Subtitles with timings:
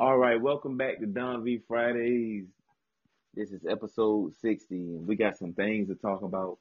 [0.00, 2.46] All right, welcome back to Don V Fridays.
[3.34, 6.56] This is episode 60, and we got some things to talk about.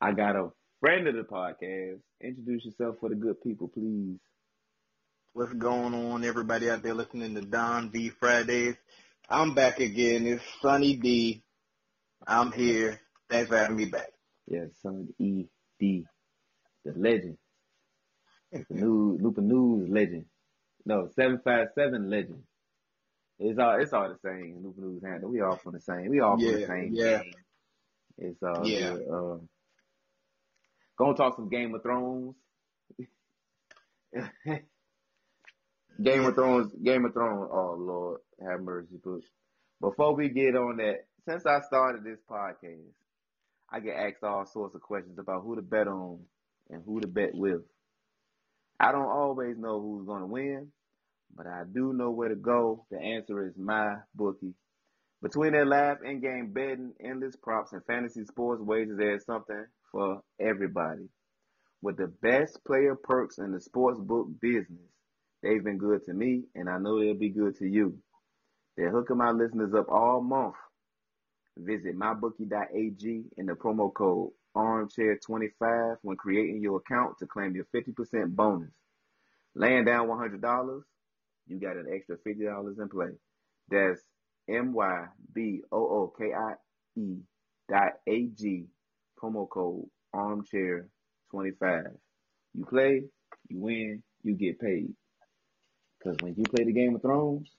[0.00, 1.98] I got a friend of the podcast.
[2.20, 4.20] Introduce yourself for the good people, please.
[5.32, 8.76] What's going on, everybody out there listening to Don V Fridays?
[9.28, 10.24] I'm back again.
[10.28, 11.42] It's Sunny D.
[12.28, 13.00] I'm here.
[13.28, 14.12] Thanks for having me back.
[14.46, 15.46] Yes, Sunny E
[15.80, 16.06] D,
[16.84, 17.38] the legend,
[18.52, 20.26] the new Lupa News legend.
[20.86, 22.44] No, seven five seven legend.
[23.38, 24.60] It's all it's all the same.
[24.62, 25.30] Lupa News handle.
[25.30, 26.08] We all from the same.
[26.10, 27.22] We all from the same yeah.
[27.22, 27.32] game.
[28.18, 28.94] It's all Yeah.
[28.96, 29.08] good.
[29.10, 29.48] Um,
[30.98, 32.34] gonna talk some Game of Thrones.
[36.02, 37.48] Game of Thrones, Game of Thrones.
[37.52, 39.20] Oh Lord, have mercy, but
[39.80, 42.92] before we get on that, since I started this podcast,
[43.70, 46.20] I get asked all sorts of questions about who to bet on
[46.70, 47.62] and who to bet with.
[48.80, 50.72] I don't always know who's gonna win,
[51.34, 52.86] but I do know where to go.
[52.90, 54.54] The answer is my bookie.
[55.20, 61.08] Between their live in-game betting, endless props, and fantasy sports wagers, there's something for everybody.
[61.82, 64.90] With the best player perks in the sports book business,
[65.42, 67.98] they've been good to me, and I know they'll be good to you.
[68.76, 70.54] They're hooking my listeners up all month.
[71.56, 78.36] Visit mybookie.ag and the promo code armchair25 when creating your account to claim your 50%
[78.36, 78.70] bonus.
[79.54, 80.82] Laying down $100,
[81.48, 83.10] you got an extra $50 in play.
[83.70, 84.00] That's
[84.48, 85.66] M-Y-B-O-O-K-I-E
[87.68, 88.66] dot A-G,
[89.22, 91.96] promo code armchair25.
[92.54, 93.02] You play,
[93.48, 94.94] you win, you get paid.
[95.98, 97.50] Because when you play the Game of Thrones,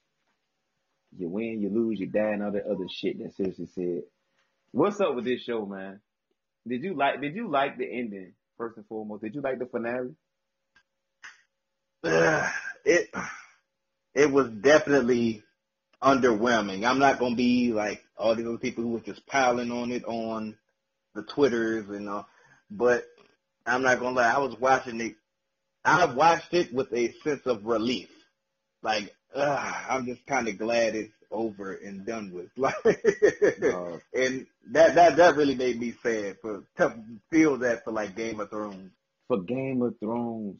[1.17, 4.01] you win, you lose, you die, and all that other shit that Cersei said.
[4.71, 5.99] What's up with this show, man?
[6.67, 9.23] Did you like did you like the ending, first and foremost?
[9.23, 10.15] Did you like the finale?
[12.85, 13.09] it
[14.13, 15.43] it was definitely
[16.01, 16.85] underwhelming.
[16.87, 20.05] I'm not gonna be like all these other people who were just piling on it
[20.05, 20.57] on
[21.15, 22.23] the Twitters and uh,
[22.71, 23.05] but
[23.65, 24.33] I'm not gonna lie.
[24.33, 25.15] I was watching it.
[25.83, 28.09] I watched it with a sense of relief.
[28.81, 32.49] Like uh, I'm just kind of glad it's over and done with.
[32.57, 36.95] Like, Uh, and that that that really made me sad for to
[37.29, 38.91] feel that for like Game of Thrones.
[39.27, 40.59] for Game of Thrones,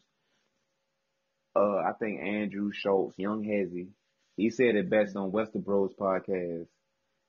[1.56, 3.88] uh, I think Andrew Schulz, Young Hezzy,
[4.36, 6.66] he said it best on Western Bros podcast.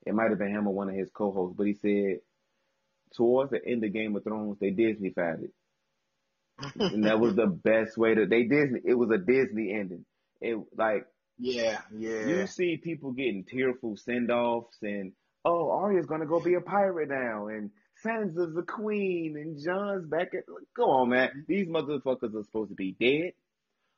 [0.06, 2.22] It might have been him or one of his co-hosts, but he said
[3.16, 5.52] towards the end of Game of Thrones, they Disneyfied it,
[6.80, 8.26] and that was the best way to.
[8.26, 8.82] They Disney.
[8.86, 10.06] It was a Disney ending.
[10.40, 11.06] It like
[11.38, 12.26] Yeah, yeah.
[12.26, 15.14] you see people getting tearful send-offs and
[15.46, 17.70] oh Arya's gonna go be a pirate now and
[18.04, 20.46] Sansa's a queen and Jon's back at
[20.76, 23.34] go on man these motherfuckers are supposed to be dead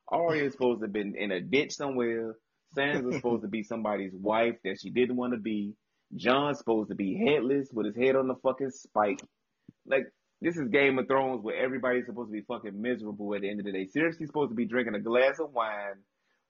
[0.08, 2.36] Arya's supposed to have been in a ditch somewhere
[2.78, 5.74] Sansa's supposed to be somebody's wife that she didn't want to be
[6.16, 9.22] Jon's supposed to be headless with his head on the fucking spike
[9.86, 10.06] like
[10.42, 13.60] this is Game of Thrones where everybody's supposed to be fucking miserable at the end
[13.60, 16.02] of the day Cersei supposed to be drinking a glass of wine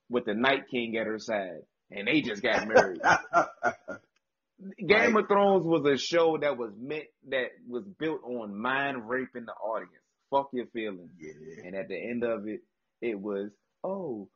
[0.09, 1.62] with the Night King at her side,
[1.92, 3.02] and they just got married.
[4.88, 9.46] Game of Thrones was a show that was meant that was built on mind raping
[9.46, 9.92] the audience.
[10.30, 11.12] Fuck your feelings.
[11.19, 11.66] yeah.
[11.66, 12.62] And at the end of it,
[13.03, 13.52] it was
[13.84, 14.30] oh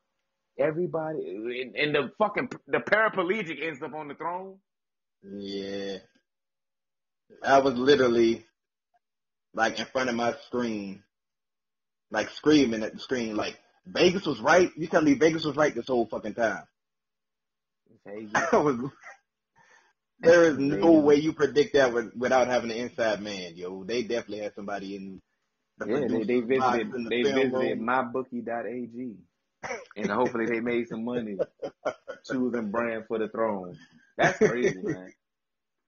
[0.59, 1.19] everybody
[1.61, 4.57] and, and the fucking the paraplegic ends up on the throne.
[5.23, 5.97] Yeah.
[7.43, 8.45] I was literally
[9.53, 11.03] like in front of my screen,
[12.11, 14.69] like screaming at the screen, like Vegas was right.
[14.77, 16.63] You tell me Vegas was right this whole fucking time.
[18.35, 18.89] I was.
[20.19, 23.83] There is no way you predict that with, without having an inside man, yo.
[23.83, 25.21] They definitely had somebody in.
[25.85, 29.15] Yeah, they, they visited they visited mybookie.ag.
[29.95, 31.37] And hopefully they made some money
[32.31, 33.77] choosing Bran for the throne.
[34.17, 35.11] That's crazy, man.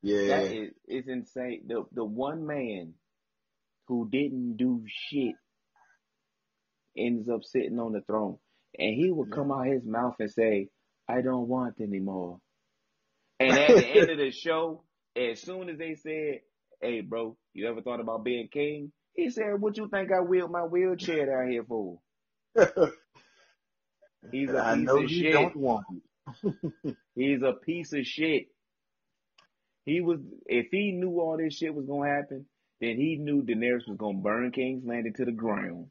[0.01, 1.63] Yeah, That is it's insane.
[1.67, 2.93] The the one man
[3.87, 5.35] who didn't do shit
[6.97, 8.37] ends up sitting on the throne.
[8.77, 10.69] And he would come out his mouth and say,
[11.07, 12.39] I don't want anymore.
[13.39, 14.83] And at the end of the show,
[15.15, 16.41] as soon as they said,
[16.81, 18.91] Hey bro, you ever thought about being king?
[19.19, 21.99] He said, What you think I wheeled my wheelchair down here for?
[24.31, 25.33] He's a I piece of shit.
[25.33, 25.85] don't want.
[27.15, 28.47] He's a piece of shit.
[29.85, 32.45] He was if he knew all this shit was gonna happen,
[32.79, 35.87] then he knew Daenerys was gonna burn King's Landing to the ground.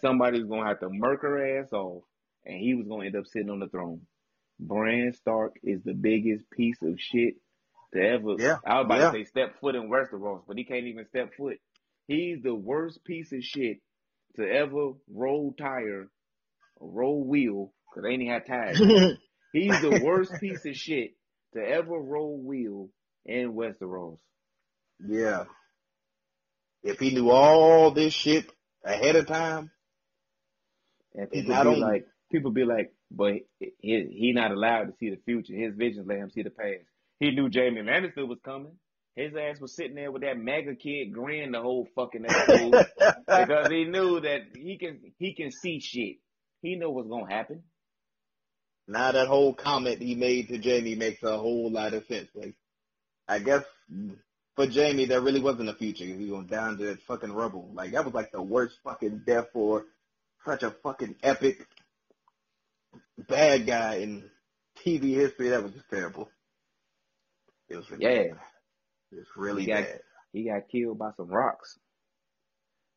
[0.00, 2.04] Somebody was gonna have to murk her ass off,
[2.46, 4.02] and he was gonna end up sitting on the throne.
[4.58, 7.34] Bran Stark is the biggest piece of shit
[7.92, 8.36] to ever.
[8.38, 9.10] Yeah, I was about yeah.
[9.10, 11.58] to say step foot in Westeros, but he can't even step foot.
[12.08, 13.78] He's the worst piece of shit
[14.36, 16.08] to ever roll tire,
[16.76, 18.80] or roll wheel, because they ain't even have tires.
[19.52, 21.12] He's the worst piece of shit
[21.54, 22.88] to ever roll wheel
[23.24, 24.18] in Westeros.
[25.06, 25.44] yeah.
[26.82, 28.46] If he knew all this shit
[28.84, 29.70] ahead of time,
[31.14, 34.92] And people not be only- like, people be like, but he, he not allowed to
[35.00, 35.54] see the future.
[35.54, 36.84] His visions let him see the past.
[37.20, 38.76] He knew Jaime Lannister was coming.
[39.18, 42.86] His ass was sitting there with that mega kid grin the whole fucking episode
[43.26, 46.18] because he knew that he can he can see shit.
[46.62, 47.64] He know what's gonna happen.
[48.86, 52.28] now that whole comment he made to Jaime makes a whole lot of sense.
[52.34, 52.54] Like,
[53.26, 53.64] I guess
[54.54, 56.04] for Jaime, there really wasn't a future.
[56.04, 57.70] He was going down to that fucking rubble.
[57.74, 59.84] Like, that was like the worst fucking death for
[60.44, 61.66] such a fucking epic
[63.28, 64.30] bad guy in
[64.84, 65.48] TV history.
[65.48, 66.30] That was just terrible.
[67.68, 68.34] It was Yeah.
[69.12, 70.00] It's really He got- bad.
[70.32, 71.78] He got killed by some rocks.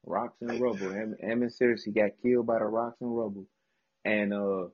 [0.06, 0.90] Rocks and Like- rubble.
[0.92, 3.48] Him, him and Cersei got killed by the rocks and rubble.
[4.04, 4.68] And uh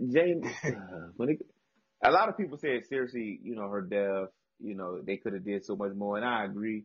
[0.00, 0.46] James
[1.16, 1.38] when it,
[2.04, 5.44] a lot of people said Cersei, you know, her death, you know, they could have
[5.44, 6.84] did so much more and I agree.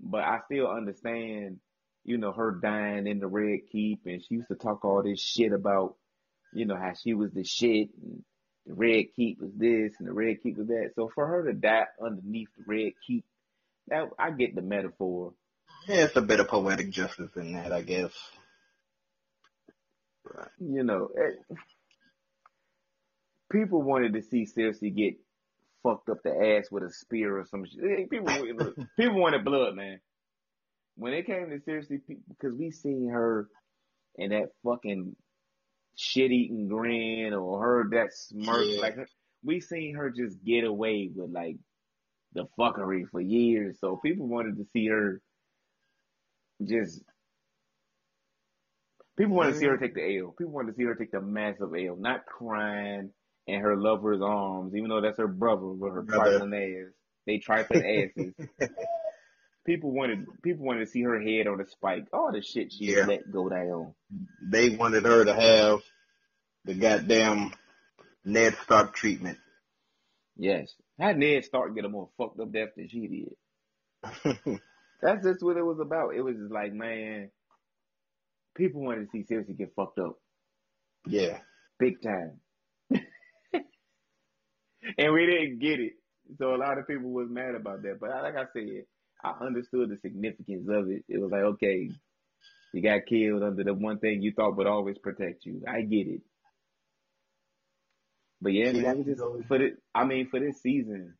[0.00, 1.58] But I still understand,
[2.04, 5.20] you know, her dying in the Red Keep and she used to talk all this
[5.20, 5.96] shit about,
[6.52, 8.22] you know, how she was the shit and
[8.68, 10.90] the Red Keep was this and the Red Keep was that.
[10.94, 13.24] So for her to die underneath the Red Keep,
[13.88, 15.32] that I get the metaphor.
[15.88, 18.12] Yeah, it's a bit of poetic justice in that, I guess.
[20.22, 20.48] Right.
[20.60, 21.54] You know, eh,
[23.50, 25.14] people wanted to see Cersei get
[25.82, 27.82] fucked up the ass with a spear or some shit.
[27.82, 30.00] Eh, People, people wanted blood, man.
[30.96, 33.48] When it came to Cersei, because we seen her
[34.16, 35.16] in that fucking
[35.98, 38.80] shit-eating grin or her that smirk, Yeah.
[38.80, 39.08] like her,
[39.42, 41.56] we seen her just get away with like
[42.34, 43.78] the fuckery for years.
[43.80, 45.20] So people wanted to see her
[46.64, 47.02] just.
[49.16, 49.84] People wanted to see her mm-hmm.
[49.84, 50.34] take the L.
[50.38, 53.10] People wanted to see her take the massive L, not crying
[53.48, 56.38] in her lover's arms, even though that's her brother with her Brother.
[56.38, 56.92] trifling ass.
[57.26, 58.34] They trifling asses.
[59.68, 62.06] people wanted people wanted to see her head on a spike.
[62.12, 63.04] All the shit she Yeah.
[63.06, 63.94] let go down.
[64.42, 65.80] They wanted her to have
[66.64, 67.52] the goddamn
[68.24, 69.38] Ned Stark treatment.
[70.36, 70.74] Yes.
[70.98, 73.36] How Ned Stark get a more fucked up death than she did?
[75.02, 76.14] That's just what it was about.
[76.14, 77.30] It was just like, man,
[78.56, 80.16] people wanted to see Cersei get fucked up
[81.06, 81.40] yeah.
[81.78, 82.40] big time.
[82.90, 83.02] and
[85.12, 85.92] we didn't get it.
[86.38, 87.98] So a lot of people was mad about that.
[88.00, 88.84] But like I said,
[89.22, 91.04] I understood the significance of it.
[91.08, 91.90] It was like, okay,
[92.72, 95.62] you got killed under the one thing you thought would always protect you.
[95.66, 96.22] I get it.
[98.40, 101.14] But yeah, man, that was just for the I mean, for this season,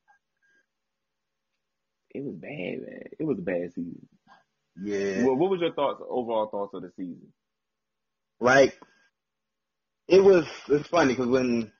[2.14, 3.02] it was bad, man.
[3.18, 4.08] It was a bad season.
[4.80, 5.24] Yeah.
[5.24, 7.32] What, what was your thoughts, overall thoughts of the season?
[8.40, 8.78] like
[10.06, 11.72] it was it's funny because when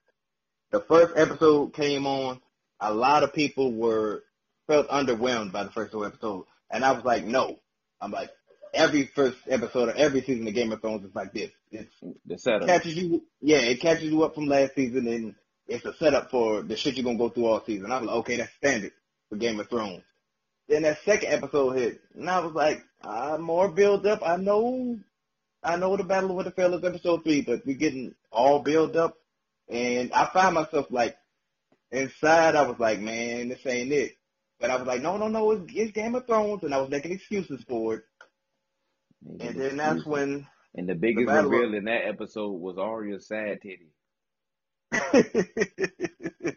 [0.71, 2.41] the first episode came on
[2.81, 4.23] a lot of people were
[4.69, 7.59] felt underwhelmed by the first episode and i was like no
[8.01, 8.31] i'm like
[8.73, 11.93] every first episode of every season of game of thrones is like this it's
[12.27, 12.69] The setup.
[12.69, 15.35] catches you yeah it catches you up from last season and
[15.67, 18.17] it's a setup for the shit you're gonna go through all season i was like
[18.19, 18.93] okay that's standard
[19.29, 20.03] for game of thrones
[20.69, 24.99] then that second episode hit and i was like ah, more build up i know
[25.61, 29.17] I know the Battle of Winterfell is episode three, but we're getting all build up,
[29.69, 31.17] and I find myself like
[31.91, 32.55] inside.
[32.55, 34.13] I was like, man, this ain't it.
[34.61, 36.91] But I was like, no, no, no, it's, it's Game of Thrones, and I was
[36.91, 38.03] making excuses for it.
[39.41, 42.79] And then that's when, And the biggest the battle of- reveal in that episode was
[42.79, 43.93] Arya's sad titty.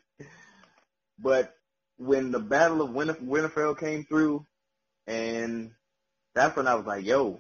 [1.20, 1.54] but
[1.98, 4.46] when the Battle of Winter, Winterfell came through,
[5.06, 5.72] and
[6.34, 7.40] that's when I was like, yo,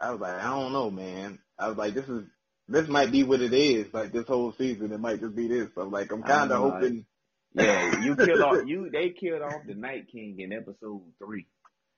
[0.00, 1.38] I was like, I don't know, man.
[1.58, 2.24] I was like, this is
[2.66, 3.92] this might be what it is.
[3.92, 5.68] Like this whole season, it might just be this.
[5.76, 7.06] I'm like, I'm kind of hoping.
[7.54, 8.90] Yeah, you killed off you.
[8.90, 11.46] They killed off the Night King in episode three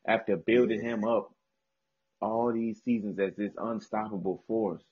[0.06, 1.32] after building him up
[2.20, 4.82] all these seasons as this unstoppable force,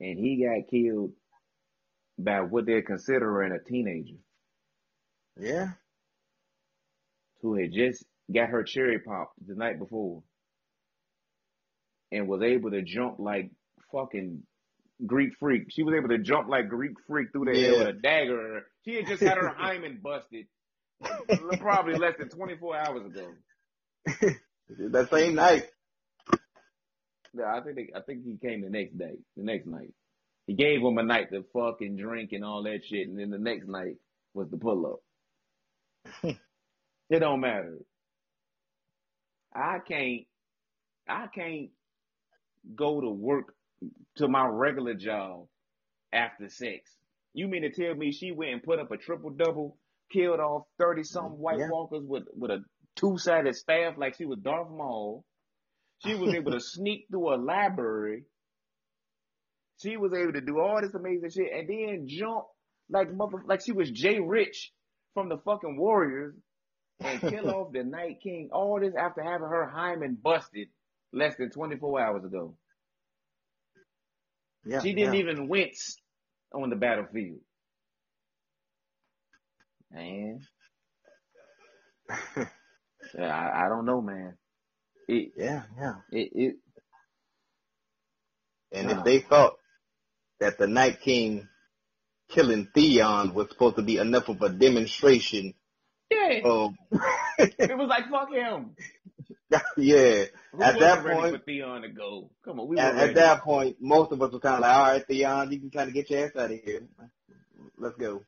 [0.00, 1.12] and he got killed
[2.18, 4.16] by what they're considering a teenager.
[5.38, 5.70] Yeah,
[7.42, 10.22] who had just got her cherry popped the night before,
[12.10, 13.50] and was able to jump like
[13.92, 14.42] fucking
[15.06, 15.64] Greek freak.
[15.70, 18.62] She was able to jump like Greek freak through the air with a dagger.
[18.84, 20.46] She had just had her hymen busted
[21.58, 23.28] probably less than 24 hours ago.
[24.90, 25.66] that same night.
[27.36, 29.92] Yeah, I think they, I think he came the next day, the next night.
[30.46, 33.38] He gave him a night to fucking drink and all that shit, and then the
[33.38, 33.96] next night
[34.34, 35.00] was the pull up.
[37.10, 37.78] it don't matter.
[39.54, 40.26] I can't,
[41.08, 41.70] I can't
[42.74, 43.53] go to work
[44.16, 45.46] to my regular job
[46.12, 46.90] after sex.
[47.32, 49.76] You mean to tell me she went and put up a triple double,
[50.12, 51.68] killed off thirty something mm, White Yeah.
[51.70, 52.64] Walkers with with a
[52.96, 55.24] two sided staff like she was Darth Maul?
[56.04, 58.24] She was able to sneak through a library.
[59.82, 62.44] She was able to do all this amazing shit and then jump
[62.88, 64.72] like mother like she was Jay Rich
[65.14, 66.34] from the fucking Warriors
[67.00, 68.50] and kill off the Night King.
[68.52, 70.68] All this after having her hymen busted
[71.12, 72.56] less than 24 hours ago.
[74.66, 75.14] Yeah, She didn't yeah.
[75.14, 75.96] even wince
[76.54, 77.40] on the battlefield.
[79.92, 80.46] Man.
[83.18, 84.36] Yeah, I, I don't know, man.
[85.08, 85.94] It, yeah, yeah.
[86.10, 86.56] it, it,
[88.72, 88.98] And Wow.
[88.98, 89.58] if they thought
[90.40, 91.48] that the Night King
[92.30, 95.54] killing Theon was supposed to be enough of a demonstration
[96.10, 96.74] yeah, of,
[97.38, 98.76] it was like, fuck him.
[99.76, 102.30] yeah, Who At that point- for Theon to go?
[102.44, 104.82] Come on, we at, at that point, most of us were kind of like, all
[104.84, 106.82] right, Theon, you can kind of get your ass out of here.
[107.78, 108.22] Let's go.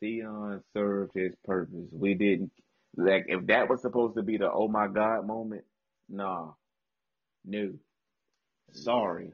[0.00, 1.88] Theon served his purpose.
[1.92, 2.50] We didn't
[2.96, 5.64] like if that was supposed to be the oh my god moment.
[6.08, 6.52] Nah,
[7.44, 7.72] no,
[8.72, 9.32] sorry.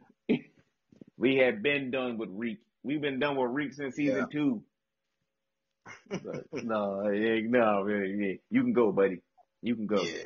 [1.19, 2.59] we had been done with Reek.
[2.83, 4.25] We've been done with Reek since season Yeah.
[4.33, 4.63] two.
[6.11, 8.35] But no, yeah, no, yeah, yeah.
[8.51, 9.21] you can go, buddy.
[9.63, 10.01] You can go.
[10.03, 10.23] Yeah,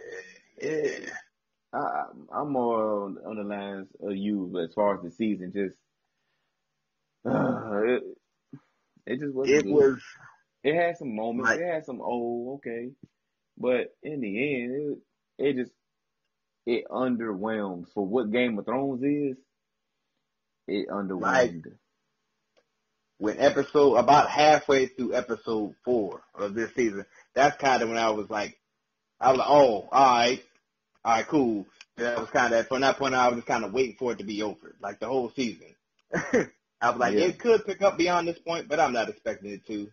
[0.60, 1.10] yeah.
[1.72, 5.52] I, I'm more on, on the lines of you as far as the season.
[5.52, 5.74] Just
[7.26, 8.02] uh, it,
[9.06, 9.56] it just wasn't.
[9.58, 9.72] It good.
[9.72, 9.98] was,
[10.62, 11.50] It had some moments.
[11.50, 12.90] Like- it had some oh okay,
[13.58, 14.98] but in the end,
[15.38, 15.72] it it just
[16.66, 19.36] it underwhelmed for what Game of Thrones is.
[20.66, 21.64] It underwhelmed.
[23.18, 28.10] when episode about halfway through episode four of this season, that's kind of when I
[28.10, 28.58] was like,
[29.24, 30.42] I was like, oh, all right,
[31.04, 31.66] all right, cool.
[31.96, 34.12] That was kind of from that point on, I was just kind of waiting for
[34.12, 35.74] it to be over, like the whole season.
[36.14, 37.26] I was like, Yeah.
[37.26, 39.90] it could pick up beyond this point, but I'm not expecting it to.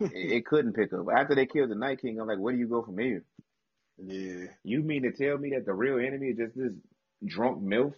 [0.00, 2.18] it, it couldn't pick up after they killed the Night King.
[2.20, 3.22] I'm like, where do you go from here?
[4.02, 6.72] Yeah, You mean to tell me that the real enemy is just this
[7.24, 7.92] drunk milf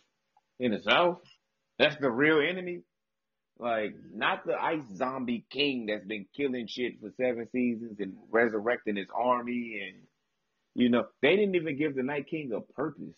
[0.58, 1.18] in the South?
[1.78, 2.80] That's the real enemy?
[3.58, 8.96] Like, not the ice zombie king that's been killing shit for seven seasons and resurrecting
[8.96, 10.02] his army and,
[10.74, 13.14] you know, they didn't even give the Night King a purpose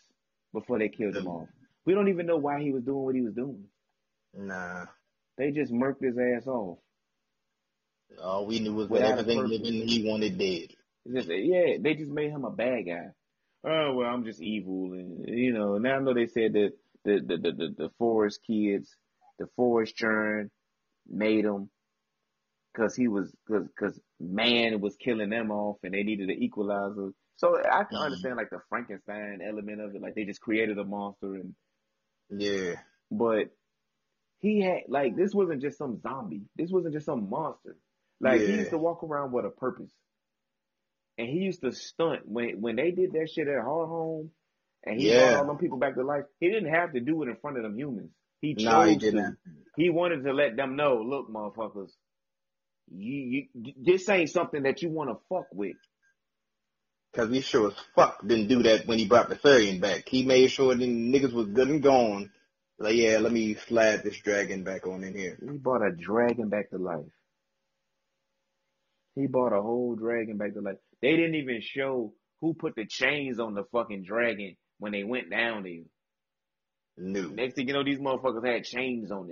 [0.53, 1.49] before they killed him off.
[1.85, 3.65] We don't even know why he was doing what he was doing.
[4.37, 4.87] nah.
[5.37, 6.79] They just murked his ass off.
[8.23, 10.69] All we knew was that Without everything living he wanted dead.
[11.13, 13.07] Just, yeah, they just made him a bad guy.
[13.67, 15.79] Oh well, I'm just evil, and you know.
[15.79, 16.73] Now I know they said that
[17.05, 18.95] the the the the, the forest kids,
[19.39, 20.51] the forest churn,
[21.09, 21.71] made him
[22.73, 27.11] because he was because because man was killing them off, and they needed an equalizer.
[27.37, 28.05] So I can Mhm.
[28.05, 31.55] understand like the Frankenstein element of it, like they just created a monster, and
[32.31, 32.77] Yeah,
[33.11, 33.51] but
[34.41, 36.43] he had like this wasn't just some zombie.
[36.57, 37.77] This wasn't just some monster.
[38.21, 39.93] Like he used to walk around with a purpose.
[41.19, 44.31] And he used to stunt when when they did that shit at Hardhome
[44.85, 45.15] and he Yeah.
[45.15, 46.25] brought all them people back to life.
[46.41, 48.11] He didn't have to do it in front of them humans.
[48.41, 49.39] He chose no, he didn't.
[49.77, 51.91] He wanted to let them know, look, motherfuckers,
[52.95, 55.77] you, you this ain't something that you want to fuck with.
[57.15, 60.09] Cause he sure as fuck didn't do that when he brought the Viserion back.
[60.09, 62.33] He made sure the niggas was good and gone.
[62.79, 65.39] Like, yeah, let me slide this dragon back on in here.
[65.41, 67.05] He brought a dragon back to life.
[69.15, 70.79] He brought a whole dragon back to life.
[71.01, 75.31] They didn't even show who put the chains on the fucking dragon when they went
[75.31, 75.85] down there.
[76.97, 77.29] No.
[77.29, 79.31] Next thing you know, these motherfuckers had chains on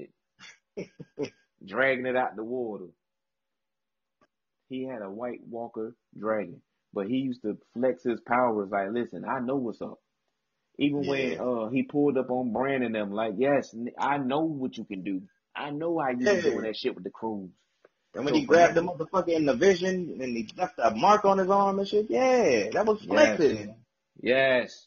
[0.77, 0.89] it,
[1.67, 2.87] dragging it out the water.
[4.69, 6.63] He had a White Walker dragon,
[6.93, 9.99] but he used to flex his powers like, listen, I know what's up.
[10.79, 14.77] Even when uh he pulled up on Bran and them, like, yes, I know what
[14.77, 15.23] you can do.
[15.55, 16.41] I know how you Yeah.
[16.43, 17.51] doing that shit with the crews.
[18.15, 21.25] And when So he grabbed the motherfucker in the vision and he left a mark
[21.25, 23.39] on his arm and shit, yeah, that was Yes.
[23.39, 23.75] flexing.
[24.23, 24.87] Yes.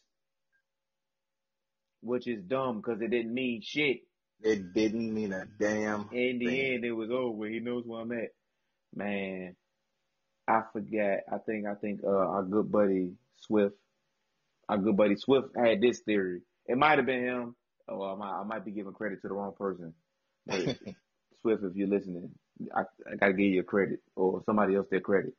[2.02, 3.98] Which is dumb because it didn't mean shit.
[4.42, 6.74] It didn't mean a damn In the thing.
[6.74, 7.46] end, it was over.
[7.48, 8.30] He knows where I'm at.
[8.94, 9.56] Man,
[10.48, 11.24] I forget.
[11.32, 13.74] I think I think uh, our good buddy Swift,
[14.68, 17.56] our good buddy Swift had this theory, It might have been him.
[17.88, 19.94] Oh, I might, I might be giving credit to the wrong person.
[20.48, 20.76] Hey,
[21.42, 22.30] Swift, if you're listening,
[22.74, 25.34] I, I gotta give you credit or somebody else their credit.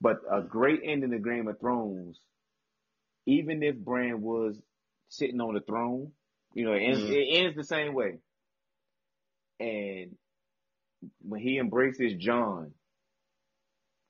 [0.00, 2.20] But a great ending to Game of Thrones,
[3.26, 4.60] even if Bran was
[5.08, 6.12] sitting on the throne,
[6.54, 7.12] you know, it ends, Mhm.
[7.12, 8.18] it ends the same way.
[9.60, 10.16] And
[11.22, 12.72] when he embraces Jon,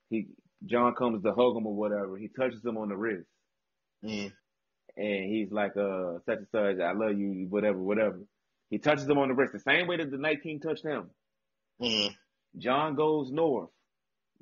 [0.09, 0.27] he
[0.65, 2.17] Jon comes to hug him or whatever.
[2.17, 3.27] He touches him on the wrist,
[4.03, 4.31] Mm.
[4.97, 8.19] and he's like, "Uh, such and such, I love you, whatever, whatever."
[8.69, 11.09] He touches him on the wrist the same way that the Night King touched him.
[11.81, 12.09] Mm.
[12.57, 13.69] Jon goes north.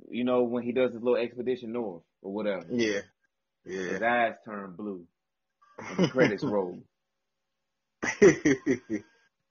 [0.09, 2.65] You know when he does his little expedition north or whatever.
[2.69, 3.01] Yeah.
[3.65, 3.81] Yeah.
[3.93, 5.07] His eyes turn blue.
[5.79, 6.79] And the credits roll.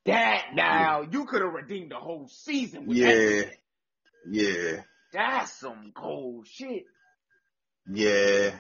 [0.07, 3.07] That now you could have redeemed the whole season with Yeah.
[3.09, 3.51] that.
[4.31, 4.83] yeah.
[5.13, 6.85] That's some cold shit.
[7.91, 8.51] Yeah.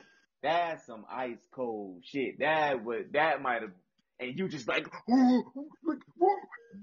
[0.42, 2.38] That's some ice cold shit.
[2.38, 3.72] That would that might have
[4.18, 5.68] and you just like "Ooh, ooh,
[6.22, 6.36] ooh."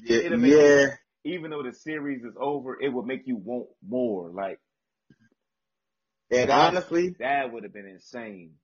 [0.05, 0.35] Yeah.
[0.35, 0.85] Yeah.
[1.23, 4.29] even though the series is over, it would make you want more.
[4.29, 4.59] Like
[6.31, 8.55] And honestly, that would have been insane.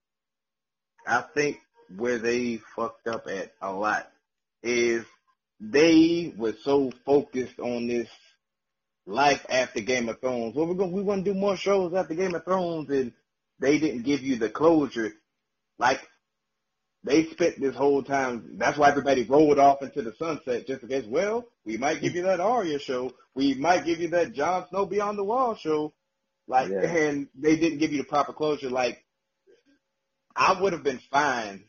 [1.08, 1.60] I think
[1.96, 4.12] where they fucked up at a lot
[4.62, 5.06] is
[5.60, 8.10] they were so focused on this
[9.10, 10.56] life after Game of Thrones.
[10.56, 13.12] Well, we're going we want to do more shows after Game of Thrones, and
[13.60, 15.12] they didn't give you the closure.
[15.78, 16.01] Like
[17.04, 18.58] they spent this whole time.
[18.58, 21.06] That's why everybody rolled off into the sunset just in case.
[21.06, 23.12] Well, we might give you that Arya show.
[23.36, 25.94] We might give you that Jon Snow Beyond the Wall show.
[26.48, 26.82] Like, Yeah.
[26.82, 28.70] and they didn't give you the proper closure.
[28.70, 29.06] Like,
[30.36, 31.63] I would have been fine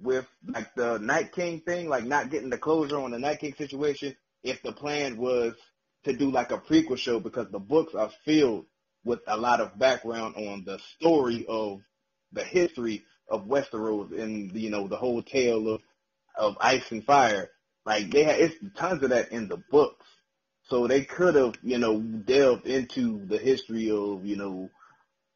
[0.00, 3.54] with like the Night King thing, like not getting the closure on the Night King
[3.54, 5.54] situation, if the plan was
[6.04, 8.66] to do like a prequel show because the books are filled
[9.04, 11.80] with a lot of background on the story of
[12.32, 15.82] the history of Westeros and you know the whole tale of
[16.36, 17.50] of ice and fire.
[17.84, 20.06] Like they had it's tons of that in the books.
[20.64, 24.70] So they could have, you know, delved into the history of, you know,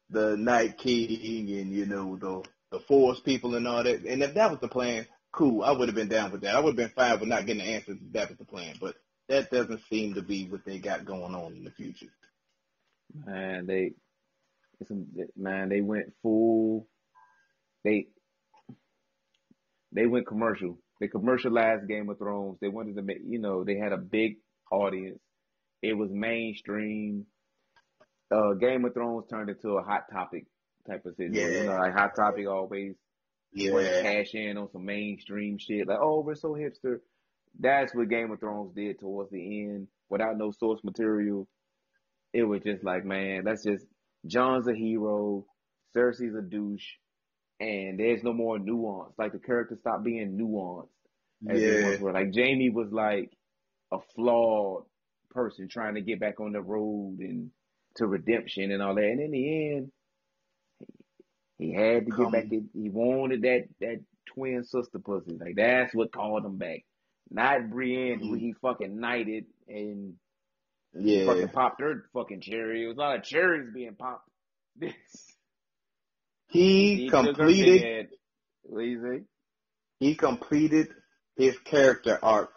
[0.09, 4.05] the Night King and, you know, the the Force people and all that.
[4.05, 5.63] And if that was the plan, cool.
[5.63, 6.55] I would have been down with that.
[6.55, 8.75] I would have been fine with not getting the answers if that was the plan.
[8.79, 8.95] But
[9.29, 12.11] that doesn't seem to be what they got going on in the future.
[13.25, 13.91] Man, they,
[15.35, 16.87] man, they went full.
[17.83, 18.07] They,
[19.91, 20.79] they went commercial.
[20.99, 22.57] They commercialized Game of Thrones.
[22.61, 24.37] They wanted to make, you know, they had a big
[24.71, 25.19] audience.
[25.81, 27.25] It was mainstream.
[28.33, 30.45] Uh, Game of Thrones turned into a hot topic
[30.87, 31.35] type of situation.
[31.35, 31.79] You know, Yeah.
[31.79, 32.95] like hot topic always
[33.53, 34.01] Yeah.
[34.01, 35.87] cash in on some mainstream shit.
[35.87, 36.99] Like, oh, we're so hipster.
[37.59, 41.47] That's what Game of Thrones did towards the end, without no source material.
[42.33, 43.85] It was just like, man, that's just
[44.27, 45.45] Jon's a hero,
[45.95, 46.85] Cersei's a douche,
[47.59, 49.13] and there's no more nuance.
[49.17, 50.89] Like the characters stopped being nuanced
[51.49, 52.01] as Yeah.
[52.01, 52.11] were.
[52.11, 53.31] Like Jaime was like
[53.93, 54.83] a flawed
[55.29, 57.51] person trying to get back on the road and
[57.95, 59.03] to redemption and all that.
[59.05, 59.91] And in the end,
[61.57, 62.49] he had to Come- get back.
[62.49, 65.37] To, he wanted that that twin sister pussy.
[65.39, 66.83] Like that's what called him back.
[67.29, 68.39] Not Brienne, who Mhm.
[68.39, 70.17] he fucking knighted and
[70.93, 71.25] Yeah.
[71.25, 72.83] fucking popped her fucking cherry.
[72.83, 74.29] It was a lot of cherries being popped.
[74.77, 74.93] This
[76.49, 78.09] He took completed dead.
[78.63, 79.23] What you say?
[79.99, 80.87] he completed
[81.35, 82.51] his character arc.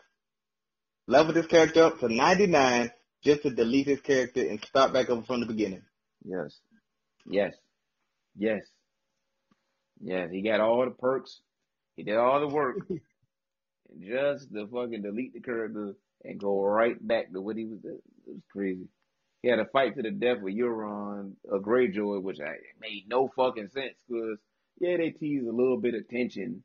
[1.07, 2.91] Leveled his character up to 99
[3.23, 5.83] just to delete his character and start back over from the beginning.
[6.25, 6.61] Yes.
[7.25, 7.55] Yes.
[8.37, 8.63] Yes.
[10.01, 10.31] Yes.
[10.31, 11.41] He got all the perks.
[11.97, 12.77] He did all the work.
[14.01, 17.79] just to fucking delete the character and go right back to what he was.
[17.85, 18.89] It was crazy.
[19.43, 23.29] He had a fight to the death with Euron, a Greyjoy, which I made no
[23.37, 24.39] fucking sense because
[24.81, 26.63] yeah, they teased a little bit of tension,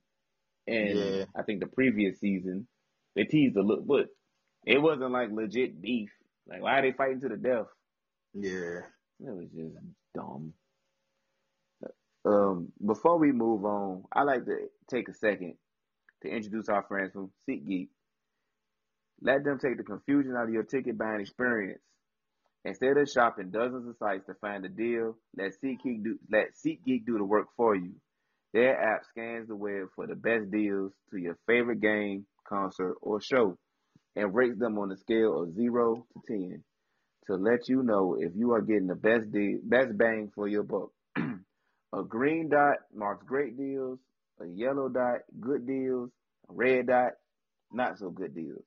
[0.68, 1.26] and Yeah.
[1.36, 2.68] I think the previous season
[3.16, 4.08] they teased a little, but
[4.66, 6.10] it wasn't like legit beef.
[6.48, 7.68] Like why are they fighting to the death?
[8.34, 8.80] Yeah.
[9.20, 9.76] It was just
[10.16, 10.54] dumb.
[12.26, 14.58] Um, before we move on, I like to
[14.90, 15.56] take a second
[16.24, 17.90] to introduce our friends from SeatGeek.
[19.22, 21.82] Let them take the confusion out of your ticket buying experience.
[22.66, 27.06] Instead of shopping dozens of sites to find a deal, let SeatGeek do let SeatGeek
[27.06, 27.94] do the work for you.
[28.54, 33.20] Their app scans the web for the best deals to your favorite game, concert, or
[33.20, 33.58] show,
[34.16, 36.64] and rates them on a scale of zero to ten
[37.28, 40.64] to let you know if you are getting the best deal, best bang for your
[40.64, 40.90] buck.
[41.18, 44.00] a green dot marks great deals,
[44.42, 46.10] a yellow dot good deals,
[46.50, 47.12] a red dot
[47.72, 48.64] not so good deals.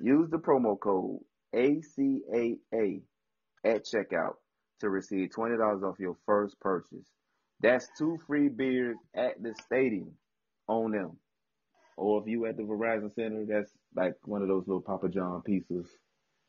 [0.00, 1.20] Use the promo code
[1.54, 3.02] ACAA
[3.64, 4.34] at checkout
[4.80, 7.04] to receive $20 off your first purchase.
[7.60, 10.12] That's two free beers at the stadium
[10.68, 11.16] on them.
[11.96, 15.42] Or if you at the Verizon Center, that's like one of those little Papa John
[15.42, 15.86] pieces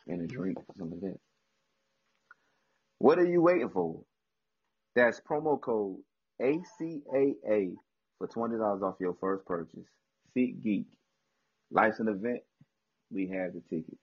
[0.07, 1.19] and a drink, something like that.
[2.97, 4.01] What are you waiting for?
[4.95, 5.97] That's promo code
[6.41, 7.73] ACAA
[8.17, 9.85] for twenty dollars off your first purchase.
[10.35, 10.85] SeatGeek.
[11.71, 12.41] Life's an event.
[13.11, 13.97] We have the tickets.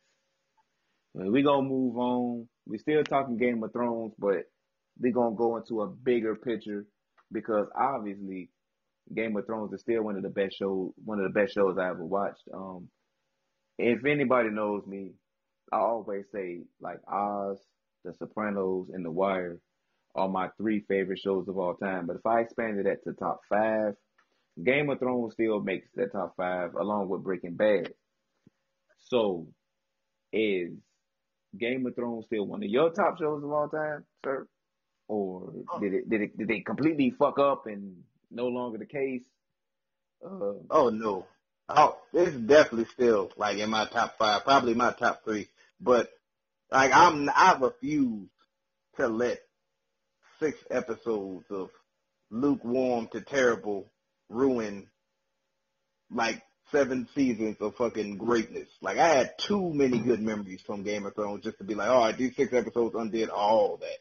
[1.15, 2.49] We're gonna move on.
[2.67, 4.45] We're still talking Game of Thrones, but
[4.99, 6.87] we're gonna go into a bigger picture
[7.31, 8.51] because obviously
[9.15, 11.77] Game of Thrones is still one of the best shows one of the best shows
[11.79, 12.43] I ever watched.
[12.55, 12.89] Um
[13.79, 15.13] if anybody knows me,
[15.73, 17.59] I always say like Oz,
[18.05, 19.59] The Sopranos, and The Wire
[20.15, 22.07] are my three favorite shows of all time.
[22.07, 23.95] But if I expanded that to top five,
[24.63, 27.93] Game of Thrones still makes that top five along with Breaking Bad.
[29.09, 29.47] So
[30.33, 30.73] is
[31.59, 34.47] Game of Thrones still one of your top shows of all time, sir?
[35.09, 39.25] Or did it did it did they completely fuck up and no longer the case?
[40.25, 41.27] Uh, oh no.
[41.69, 45.49] Oh, it's definitely still like in my top five, probably my top three.
[45.81, 46.11] But
[46.71, 48.29] like I'm, I refuse
[48.97, 49.41] to let
[50.43, 51.71] six episodes of
[52.31, 53.91] lukewarm to terrible
[54.29, 54.89] ruin
[56.11, 58.69] like seven seasons of fucking greatness.
[58.81, 61.89] Like I had too many good memories from Game of Thrones just to be like,
[61.89, 63.99] all right, these six episodes undid all that.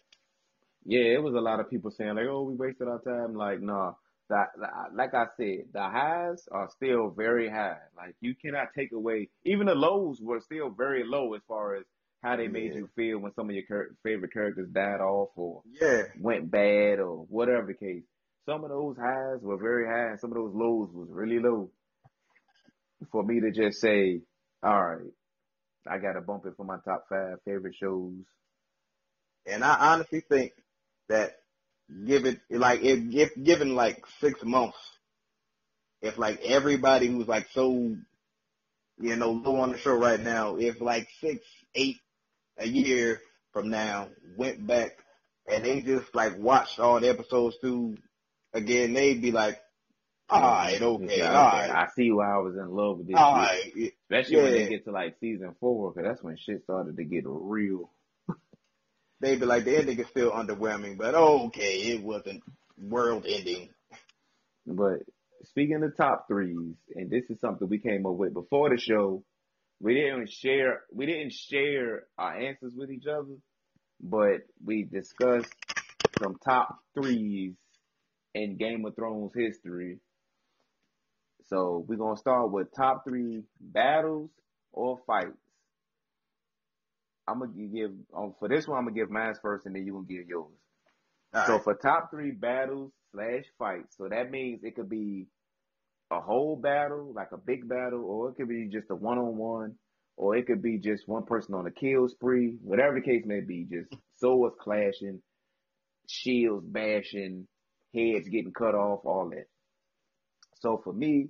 [0.84, 3.36] Yeah, it was a lot of people saying like, oh, we wasted our time.
[3.36, 3.94] Like, nah,
[4.30, 4.48] that,
[4.96, 7.78] like I said, the highs are still very high.
[7.96, 11.84] Like you cannot take away, even the lows were still very low as far as
[12.22, 12.80] how they made yeah.
[12.80, 16.04] you feel when some of your cur- favorite characters died off or yeah.
[16.20, 18.04] went bad or whatever the case.
[18.46, 21.72] Some of those highs were very high and some of those lows was really low.
[23.12, 24.22] For me to just say,
[24.64, 25.12] all right,
[25.90, 28.14] I got to bump it for my top five favorite shows.
[29.48, 30.52] And I honestly think
[31.10, 31.38] that
[32.06, 34.78] given like if, if given like six months,
[36.02, 37.96] if like everybody who's like so
[39.00, 41.98] you know low on the show right now, if like six, eight
[42.58, 43.22] a year
[43.54, 44.92] from now went back
[45.52, 47.98] and they just like watched all the episodes through
[48.54, 49.60] again, they'd be like,
[50.30, 51.70] all right, okay, yeah, all right.
[51.70, 53.18] I see why I was in love with this.
[53.18, 53.92] All right.
[54.04, 54.44] Especially yeah.
[54.44, 57.92] when they get to like season four, because that's when shit started to get real.
[59.20, 62.42] They'd be like, the ending is still underwhelming, but okay, it wasn't
[62.78, 63.70] world ending.
[64.66, 65.00] But
[65.44, 69.24] speaking of top threes, and this is something we came up with before the show,
[69.82, 73.36] we didn't share we didn't share our answers with each other,
[74.00, 75.54] but we discussed
[76.20, 77.56] some top threes
[78.36, 79.98] in Game of Thrones history.
[81.50, 84.30] So we're gonna start with top three battles
[84.72, 85.32] or fights.
[87.28, 88.78] I'm gonna give um, for this one.
[88.78, 90.54] I'm gonna give mine first, and then you gonna give yours.
[91.34, 91.64] All so right.
[91.64, 95.28] for top three battles slash fights, so that means it could be
[96.12, 99.38] a whole battle, like a big battle, or it could be just a one on
[99.38, 99.76] one,
[100.18, 103.40] or it could be just one person on a kill spree, whatever the case may
[103.40, 105.22] be, just swords clashing,
[106.08, 107.48] shields bashing,
[107.96, 109.46] heads getting cut off, all that.
[110.60, 111.30] So for me,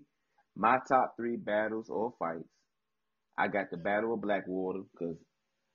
[0.56, 2.50] my top three battles or fights,
[3.38, 5.15] I got the Battle of Blackwater because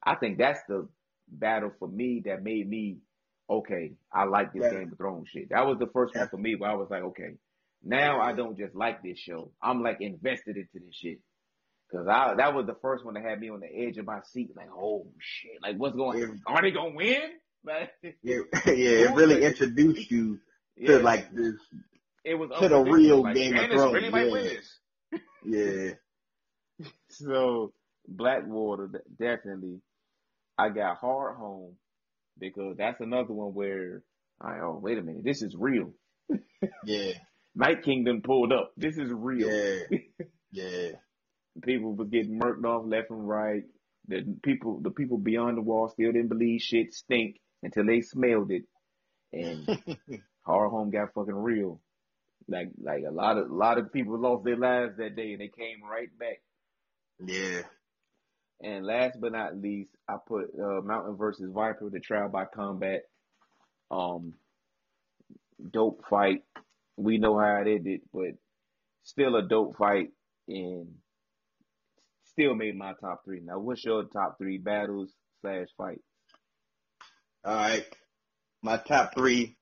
[0.05, 0.89] I think that's the
[1.29, 2.99] battle for me that made me
[3.49, 3.93] okay.
[4.13, 4.79] I like this yeah.
[4.79, 5.49] Game of Thrones shit.
[5.51, 6.23] That was the first yeah.
[6.23, 7.35] one for me where I was like, okay,
[7.87, 9.53] now I don't just like this show.
[9.63, 11.19] I'm like invested into this shit.
[11.93, 14.19] Cause I that was the first one that had me on the edge of my
[14.33, 16.21] seat, like, oh shit, like what's going?
[16.21, 16.41] on?
[16.47, 17.21] Are they gonna win?
[17.65, 17.91] Like,
[18.23, 20.41] yeah, yeah, it really introduced you
[20.85, 21.55] to like this.
[22.25, 23.95] It was to the real like, Game of Thrones.
[24.03, 24.59] Really
[25.45, 25.93] yeah.
[26.79, 26.87] yeah.
[27.11, 27.73] so
[28.09, 29.81] Blackwater definitely.
[30.59, 31.75] I got Hardhome
[32.37, 34.03] because that's another one where
[34.41, 35.93] I oh wait a minute, this is real.
[36.85, 37.13] yeah.
[37.57, 38.73] Night Kingdom pulled up.
[38.77, 39.49] This is real.
[39.51, 39.99] Yeah.
[40.53, 40.93] Yeah.
[41.63, 43.65] people was getting murked off left and right.
[44.09, 48.53] The people, the people beyond the wall still didn't believe shit stink until they smelled
[48.53, 48.63] it,
[49.35, 49.67] and
[50.47, 51.81] horror Hardhome got fucking real.
[52.49, 55.41] Like, like a lot of, a lot of people lost their lives that day, and
[55.41, 56.41] they came right back.
[57.21, 57.63] Yeah.
[58.63, 63.03] And last but not least, I put uh, Mountain versus Viper, the trial by combat.
[63.91, 64.35] Um,
[65.71, 66.43] dope fight.
[66.97, 68.33] We know how it ended, but
[69.05, 70.11] still a dope fight
[70.49, 70.89] and
[72.25, 73.41] still made my top three.
[73.45, 76.03] Now, what's your top three battles slash fights?
[77.45, 77.85] All right,
[78.63, 79.57] my top three.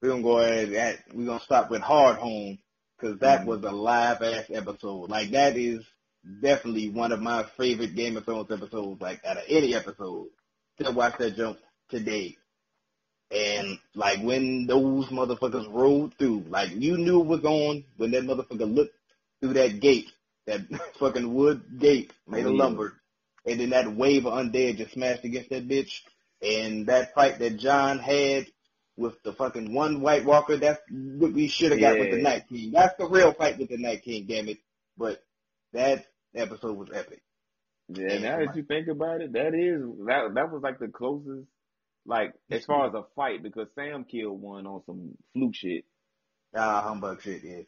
[0.00, 0.72] We're gonna go ahead.
[0.72, 2.58] At, we're gonna start with Hardhome
[2.98, 3.48] because that mm-hmm.
[3.48, 5.10] was a live ass episode.
[5.10, 5.84] Like that is
[6.42, 9.00] definitely one of my favorite Game of Thrones episodes.
[9.00, 10.28] Like out of any episode,
[10.74, 11.58] still watch that jump
[11.90, 12.36] today.
[13.30, 18.24] And like when those motherfuckers rolled through, like you knew it was on when that
[18.24, 18.94] motherfucker looked
[19.40, 20.10] through that gate,
[20.46, 20.60] that
[20.98, 22.58] fucking wood gate made of yeah.
[22.58, 22.94] lumber,
[23.46, 26.00] and then that wave of undead just smashed against that bitch.
[26.42, 28.46] And that fight that Jon had
[28.96, 32.44] with the fucking one White Walker, that's what we should have got with the Night
[32.48, 32.72] King.
[32.72, 34.58] That's the real fight with the Night King, damn it.
[34.96, 35.22] But
[35.72, 37.22] that episode was epic.
[37.88, 40.88] Yeah, Yeah, now that you think about it, that is that that was like the
[40.88, 41.48] closest,
[42.06, 45.84] like as far as a fight, because Sam killed one on some fluke shit.
[46.54, 47.60] Ah, humbug shit, yeah.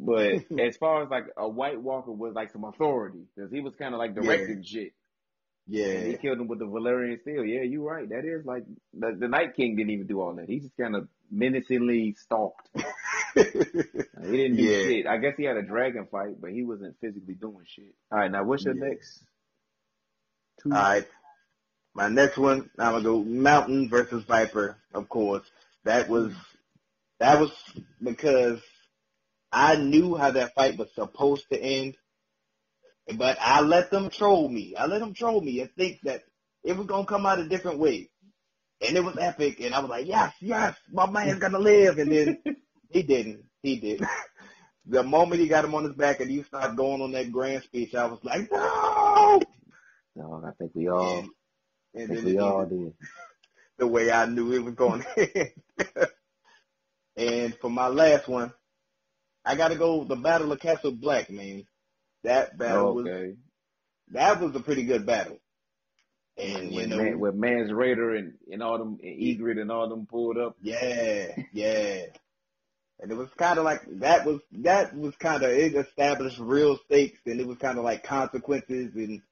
[0.00, 3.74] But as far as like a White Walker was like some authority, because he was
[3.76, 4.92] kind of like directing shit.
[5.70, 7.44] And he killed him with the Valyrian steel.
[7.44, 8.08] Yeah, you're right.
[8.08, 8.64] That is like
[8.94, 10.48] the, the Night King didn't even do all that.
[10.48, 12.68] He just kind of menacingly stalked.
[13.34, 14.82] He didn't do Yeah.
[14.88, 15.06] shit.
[15.06, 17.94] I guess he had a dragon fight, but he wasn't physically doing shit.
[18.10, 18.88] All right, now what's your Yeah.
[18.88, 19.22] next?
[20.62, 20.72] Two.
[20.72, 21.06] All right.
[21.98, 25.42] My next one, I'm gonna go Mountain versus Viper, of course.
[25.82, 26.32] That was
[27.18, 27.50] that was
[28.00, 28.60] because
[29.50, 31.96] I knew how that fight was supposed to end,
[33.16, 34.76] but I let them troll me.
[34.76, 36.22] I let them troll me and think that
[36.62, 38.10] it was gonna come out a different way,
[38.80, 39.58] and it was epic.
[39.58, 41.98] And I was like, yes, yes, my man's gonna live.
[41.98, 42.38] And then
[42.90, 43.42] he didn't.
[43.60, 44.06] He did.
[44.86, 47.64] The moment he got him on his back and he started going on that grand
[47.64, 49.40] speech, I was like, no.
[50.14, 51.26] No, I think we all,
[51.94, 52.94] And, I and think then we all did.
[53.78, 56.08] the way I knew it was going to end.
[57.16, 58.52] and for my last one,
[59.44, 61.64] I got to go the Battle of Castle Black, man.
[62.24, 63.06] That battle was
[64.10, 65.38] that was a pretty good battle.
[66.36, 69.72] And you when know, Man, when Mance Rayder and, and all them and Ygritte and
[69.72, 70.56] all them pulled up.
[70.62, 72.02] yeah, yeah.
[73.00, 76.78] And it was kind of like that was that was kind of it established real
[76.84, 79.22] stakes, and it was kind of like consequences, and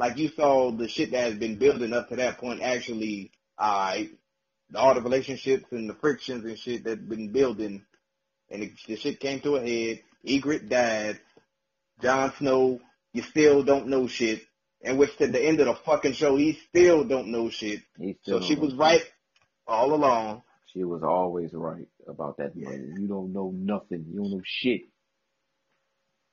[0.00, 3.98] like you saw the shit that has been building up to that point actually, uh,
[4.74, 7.84] all the relationships and the frictions and shit that been building,
[8.50, 10.00] and it, the shit came to a head.
[10.26, 11.20] Ygritte died.
[12.00, 12.80] Jon Snow,
[13.12, 14.40] you still don't know shit.
[14.82, 17.80] And which to the end of the fucking show, he still don't know shit.
[18.22, 19.04] So she was right
[19.66, 20.42] all along.
[20.72, 22.52] She was always right about that.
[22.54, 22.70] Yeah.
[22.70, 22.84] money.
[23.00, 24.06] You don't know nothing.
[24.10, 24.82] You don't know shit.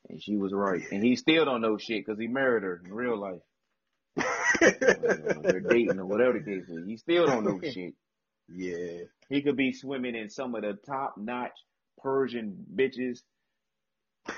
[0.08, 0.84] And she was right.
[0.90, 3.42] And he still don't know shit because he married her in real life.
[4.62, 6.86] Or They're dating or whatever the case is.
[6.88, 7.94] He still don't know shit.
[8.50, 9.04] yeah.
[9.30, 11.52] He could be swimming in some of the top notch
[12.02, 13.20] Persian bitches.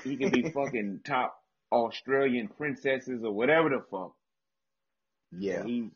[0.04, 1.34] He could be fucking top
[1.72, 4.12] Australian princesses or whatever the fuck.
[5.38, 5.64] Yeah.
[5.64, 5.90] He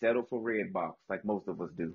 [0.00, 1.94] settled for Redbox like most of us do.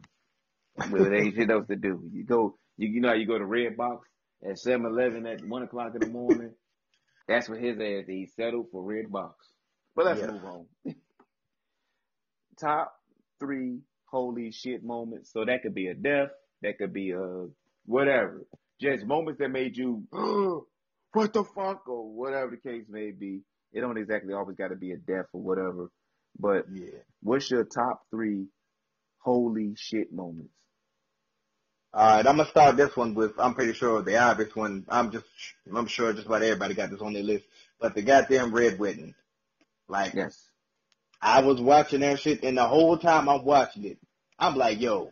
[0.75, 2.01] But it ain't shit else to do.
[2.13, 3.99] You go, you, you know how you go to Redbox
[4.43, 6.53] at 7-Eleven at 1 o'clock in the morning?
[7.27, 9.33] That's what his ass, he settled for Redbox.
[9.95, 10.27] But let's Yeah.
[10.31, 10.65] move on.
[12.59, 12.93] Top
[13.39, 15.31] three holy shit moments.
[15.31, 16.29] So that could be a death.
[16.61, 17.47] That could be a
[17.85, 18.45] whatever.
[18.81, 20.03] Just moments that made you,
[21.13, 23.41] what the fuck, or whatever the case may be.
[23.71, 25.89] It don't exactly always got to be a death or whatever.
[26.39, 26.99] But Yeah.
[27.21, 28.47] what's your top three
[29.19, 30.53] holy shit moments?
[31.93, 33.39] All right, I'm gonna start this one with.
[33.39, 34.85] I'm pretty sure the obvious one.
[34.89, 35.25] I'm just.
[35.73, 37.45] I'm sure just about everybody got this on their list.
[37.79, 39.15] But the goddamn red wedding.
[39.87, 40.48] Like Yes.
[41.21, 43.97] I was watching that shit, and the whole time I'm watching it,
[44.37, 45.11] I'm like, yo,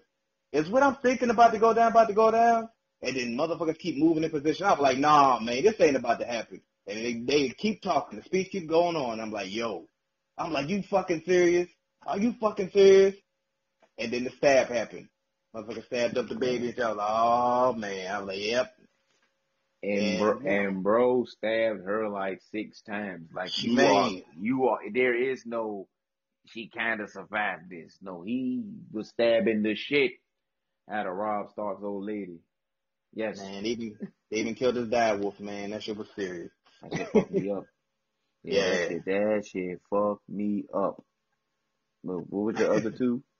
[0.53, 2.69] is what I'm thinking about to go down about to go down?
[3.01, 4.65] And then motherfuckers keep moving in position.
[4.65, 6.61] I'm like, nah, man, this ain't about to happen.
[6.87, 8.17] And they, they keep talking.
[8.17, 9.19] The speech keep going on.
[9.19, 9.87] I'm like, yo.
[10.37, 11.69] I'm like, you fucking serious?
[12.05, 13.15] Are you fucking serious?
[13.97, 15.09] And then the stab happened.
[15.55, 18.15] Motherfucker stabbed up the baby, and I was like, oh man.
[18.15, 18.73] I'm like, yep.
[19.83, 23.29] And bro, And- bro stabbed her like six times.
[23.35, 23.85] Like you Man.
[23.95, 24.79] are, you are.
[24.91, 25.87] There is no.
[26.47, 27.97] She kind of survived this.
[28.01, 30.11] No, he was stabbing the shit
[30.89, 32.39] out of Robb Stark's old lady.
[33.13, 33.97] Yes, Man, they even,
[34.31, 35.71] they even killed his dad wolf, man.
[35.71, 36.51] That shit was serious.
[36.83, 37.65] that shit fucked me up.
[38.43, 38.69] Yeah, Yeah.
[38.69, 41.03] That, shit, that shit fucked me up.
[42.03, 43.23] But what was your other two?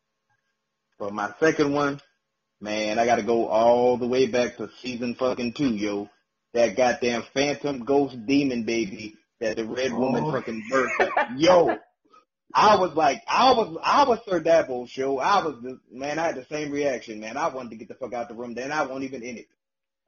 [1.00, 2.02] But my second one,
[2.60, 6.10] man, I gotta go all the way back to season fucking two, yo.
[6.56, 10.32] That goddamn phantom ghost demon baby that the red woman Oh.
[10.32, 11.12] fucking birthed.
[11.38, 11.78] yo,
[12.60, 15.20] I was like, I was, I was Sir Dabo show.
[15.20, 17.38] I was the, man, I had the same reaction, man.
[17.38, 18.56] I wanted to get the fuck out the room.
[18.56, 19.48] Then I wasn't even in it.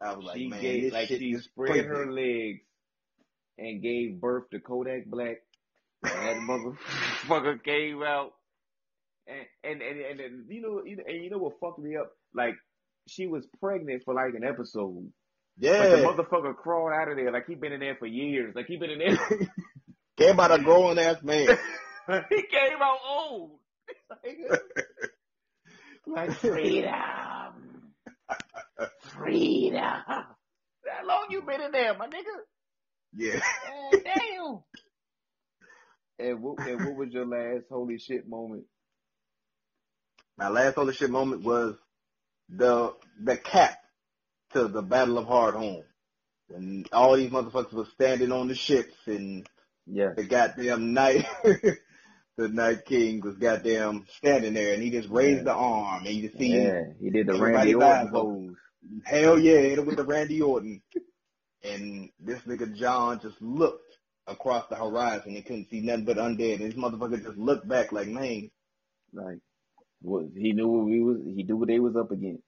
[0.02, 1.88] I was like, she man, gave this like shit she is spread crazy.
[1.88, 2.62] her legs
[3.60, 5.38] and gave birth to Kodak Black.
[6.02, 6.38] That
[7.30, 8.34] motherfucker came out.
[9.28, 11.98] And and, and and and you know you know and you know what fucked me
[11.98, 12.12] up?
[12.34, 12.56] Like
[13.08, 15.12] she was pregnant for like an episode.
[15.60, 18.56] But the Yeah, motherfucker crawled out of there like he been in there for years.
[18.56, 19.20] Like he been in there.
[20.18, 21.48] came about a grown ass man.
[22.30, 23.60] he came out old.
[26.08, 26.94] like freedom.
[29.02, 29.82] Freedom.
[30.08, 30.26] How
[31.06, 32.24] long you been in there, my nigga?
[33.16, 33.40] Yeah.
[33.92, 34.60] damn.
[36.20, 38.66] And what and what was your last holy shit moment?
[40.38, 41.76] My last holy shit moment was
[42.50, 43.78] the the cap
[44.54, 45.84] to the Battle of Hardhome.
[46.48, 49.48] When all these motherfuckers were standing on the ships and
[49.86, 50.14] Yeah.
[50.16, 51.26] the goddamn night
[52.40, 55.44] the Night King was goddamn standing there and he just raised Yeah.
[55.44, 58.56] the arm and you just see him Yeah, he did the Randy Orton pose.
[59.06, 60.82] Hell yeah, hit him with the Randy Orton.
[61.64, 63.98] And this nigga Jon just looked
[64.28, 66.62] across the horizon and couldn't see nothing but undead.
[66.62, 68.50] And this motherfucker just looked back like, man,
[69.12, 69.40] Like,
[70.02, 71.18] what he knew what we was.
[71.26, 72.44] He knew what they was up against.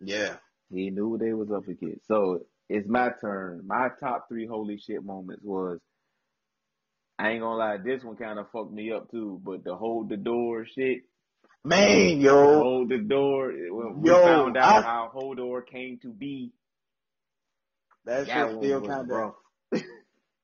[0.00, 0.36] yeah.
[0.70, 2.06] He knew what they was up against.
[2.06, 3.66] So it's my turn.
[3.66, 5.80] My top three holy shit moments was.
[7.18, 9.40] I ain't gonna lie, this one kind of fucked me up too.
[9.44, 11.02] But the hold the door shit,
[11.64, 12.60] Man, yo.
[12.62, 13.52] hold the door.
[13.52, 16.52] When we Yo, found out I- Hodor came to be,
[18.04, 19.34] That that shit still kind of, rough.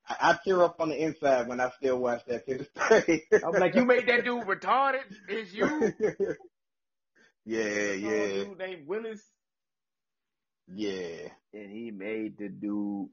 [0.08, 2.68] I, I tear up on the inside when I still watch that to this
[3.06, 3.22] day.
[3.42, 5.04] I'm like, you made that dude retarded.
[5.28, 5.64] It's you.
[7.46, 9.20] yeah, Some yeah, dude named Wylis,
[10.74, 11.28] yeah.
[11.54, 13.08] and he made the dude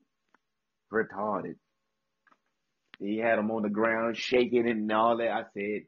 [0.92, 1.56] retarded.
[3.02, 5.32] He had him on the ground shaking and all that.
[5.32, 5.82] I said,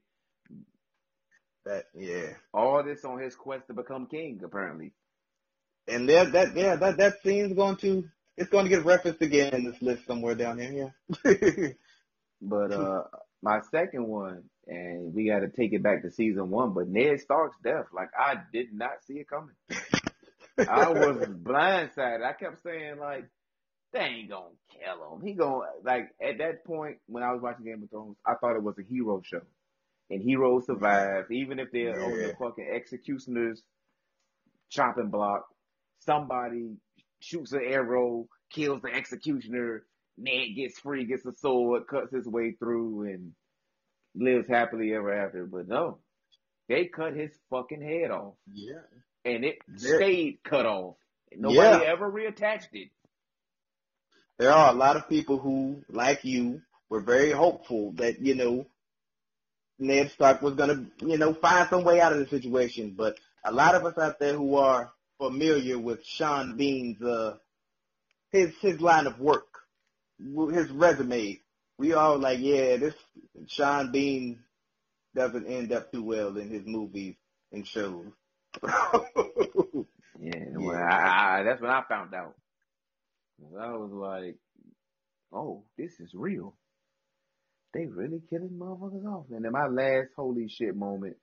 [1.65, 2.33] That, yeah.
[2.53, 4.93] all this on his quest to become king, apparently.
[5.87, 8.05] And that, that, yeah, that, that scene's going to,
[8.37, 10.93] it's going to get referenced again in this list somewhere down here,
[11.25, 11.67] yeah.
[12.41, 13.03] But uh,
[13.41, 16.73] my second one, and we got to take it back to season one.
[16.73, 19.55] But Ned Stark's death, like I did not see it coming.
[20.57, 22.23] I was blindsided.
[22.23, 23.29] I kept saying like,
[23.93, 25.21] they ain't gonna kill him.
[25.25, 28.55] He gonna like at that point when I was watching Game of Thrones, I thought
[28.55, 29.41] it was a hero show,
[30.09, 33.61] and heroes survive even if they're on the fucking executioner's
[34.69, 35.45] chopping block.
[35.99, 36.75] Somebody
[37.19, 39.83] shoots an arrow, kills the executioner.
[40.17, 43.31] Ned gets free, gets a sword, cuts his way through, and
[44.15, 45.45] lives happily ever after.
[45.45, 45.99] But no,
[46.69, 48.81] they cut his fucking head off, yeah.
[49.25, 49.95] and it Yeah.
[49.95, 50.97] stayed cut off.
[51.35, 51.91] Nobody Yeah.
[51.91, 52.89] ever reattached it.
[54.37, 58.67] There are a lot of people who, like you, were very hopeful that, you know,
[59.79, 62.93] Ned Stark was gonna, you know, find some way out of the situation.
[62.95, 67.37] But a lot of us out there who are familiar with Sean Bean's, uh,
[68.31, 69.47] his, his line of work,
[70.19, 71.39] his resume,
[71.77, 72.95] we all like, yeah, this
[73.47, 74.39] Sean Bean
[75.15, 77.15] doesn't end up too well in his movies
[77.51, 78.05] and shows.
[80.23, 82.35] Yeah, well, I, I, that's when I found out.
[83.41, 84.35] I was like,
[85.31, 86.55] oh, this is real.
[87.73, 89.25] They really killing motherfuckers off.
[89.31, 91.15] And in my last holy shit moment,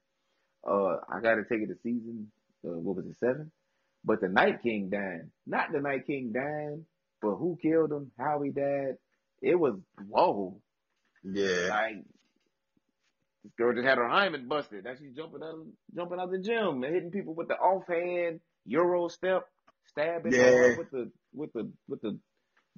[0.69, 2.31] uh, I gotta take it to season,
[2.67, 3.51] uh, what was it, seven?
[4.05, 5.31] But the Night King dying.
[5.47, 6.87] Not the Night King dying,
[7.23, 8.97] but who killed him, how he died.
[9.43, 10.61] It was, whoa.
[11.23, 11.69] yeah.
[11.69, 12.05] Like,
[13.45, 14.85] this girl just had her hymen busted.
[14.85, 19.09] Now she's jumping out, jumping out the gym and hitting people with the offhand Euro
[19.09, 19.45] step,
[19.87, 20.77] stabbing Yeah.
[20.77, 22.19] with the with the with the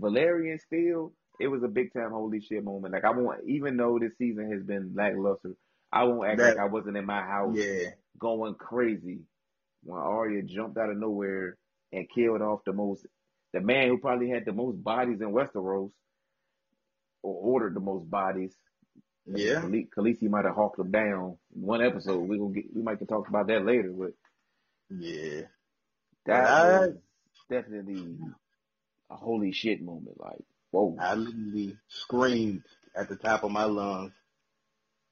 [0.00, 1.12] Valyrian steel.
[1.40, 2.92] It was a big time holy shit moment.
[2.94, 5.54] Like I won't, even though this season has been lackluster,
[5.90, 7.90] I won't act That- like I wasn't in my house Yeah.
[8.18, 9.20] going crazy
[9.82, 11.56] when Arya jumped out of nowhere
[11.92, 13.04] and killed off the most,
[13.52, 15.90] the man who probably had the most bodies in Westeros,
[17.22, 18.54] or ordered the most bodies.
[19.26, 19.60] Yeah.
[19.62, 22.20] Khale- Khaleesi might have hawked them down in one episode.
[22.28, 24.12] We gonna get, we might can talk about that later, but
[24.90, 25.42] Yeah.
[26.26, 26.92] that I-
[27.48, 28.18] definitely
[29.12, 30.20] a holy shit moment.
[30.20, 30.96] Like, whoa.
[31.01, 32.62] I literally screamed
[32.96, 34.12] at the top of my lungs,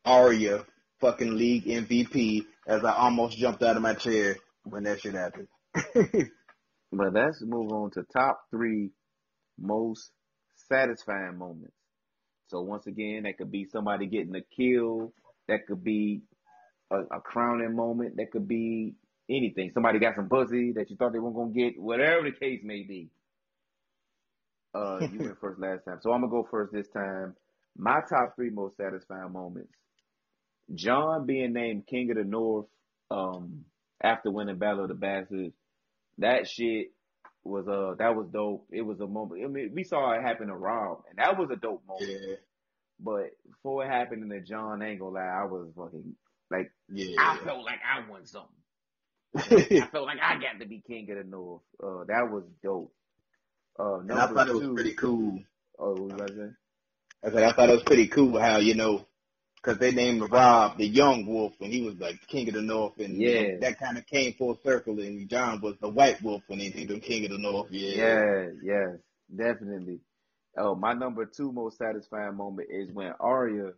[0.04, 0.64] Arya,
[1.00, 5.48] fucking league MVP, as I almost jumped out of my chair when that shit happened.
[6.92, 8.90] But let's move on to top three
[9.58, 10.10] most
[10.68, 11.76] satisfying moments.
[12.48, 15.12] So once again, that could be somebody getting a kill.
[15.46, 16.22] That could be
[16.90, 18.16] a, a crowning moment.
[18.16, 18.94] That could be
[19.28, 19.70] anything.
[19.72, 21.80] Somebody got some pussy that you thought they weren't gonna get.
[21.80, 23.10] Whatever the case may be.
[24.74, 27.34] Uh, you went first last time, so I'm gonna go first this time.
[27.76, 29.72] My top three most satisfying moments:
[30.74, 32.66] Jon being named King of the North
[33.10, 33.64] um,
[34.02, 35.54] after winning Battle of the Bastards.
[36.18, 36.92] That shit
[37.42, 38.66] was uh that was dope.
[38.70, 39.42] It was a moment.
[39.44, 42.10] I mean, we saw it happen to Robb, and that was a dope moment.
[42.10, 42.34] yeah.
[43.02, 46.14] But before it happened in the Jon angle, like I was fucking
[46.50, 47.16] like yeah.
[47.18, 48.56] I felt like I won something.
[49.36, 51.62] I felt like I got to be king of the north.
[51.82, 52.92] Uh, that was dope.
[53.80, 54.74] Uh, and I thought it was two.
[54.74, 55.38] pretty cool.
[55.78, 56.56] Oh, what was I saying?
[57.24, 59.06] I said I thought it was pretty cool how you know,
[59.56, 62.98] because they named Robb the Young Wolf when he was like King of the North,
[62.98, 63.56] and you know, Yeah.
[63.60, 64.98] that kind of came full circle.
[65.00, 67.70] And Jon was the White Wolf when he him King of the North.
[67.70, 68.96] Yeah, Yeah, yes,
[69.34, 70.00] definitely.
[70.58, 73.72] Oh, my number two most satisfying moment is when Arya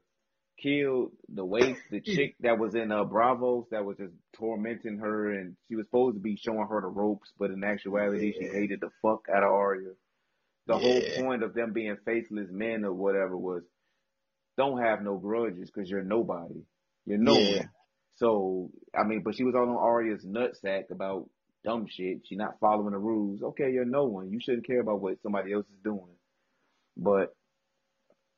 [0.60, 5.32] killed the waste, the chick that was in uh Braavos that was just tormenting her,
[5.32, 8.80] and she was supposed to be showing her the ropes, but in actuality, she hated
[8.80, 9.90] the fuck out of Arya.
[10.66, 10.80] The Yeah.
[10.80, 13.62] whole point of them being faceless men or whatever was
[14.56, 16.62] don't have no grudges because you're nobody.
[17.06, 17.58] You're no Yeah.
[17.58, 17.68] one.
[18.16, 21.28] So I mean, but she was all on Arya's nutsack about
[21.64, 22.26] dumb shit.
[22.26, 23.42] She not following the rules.
[23.42, 24.30] Okay, you're no one.
[24.30, 26.16] You shouldn't care about what somebody else is doing.
[26.96, 27.34] But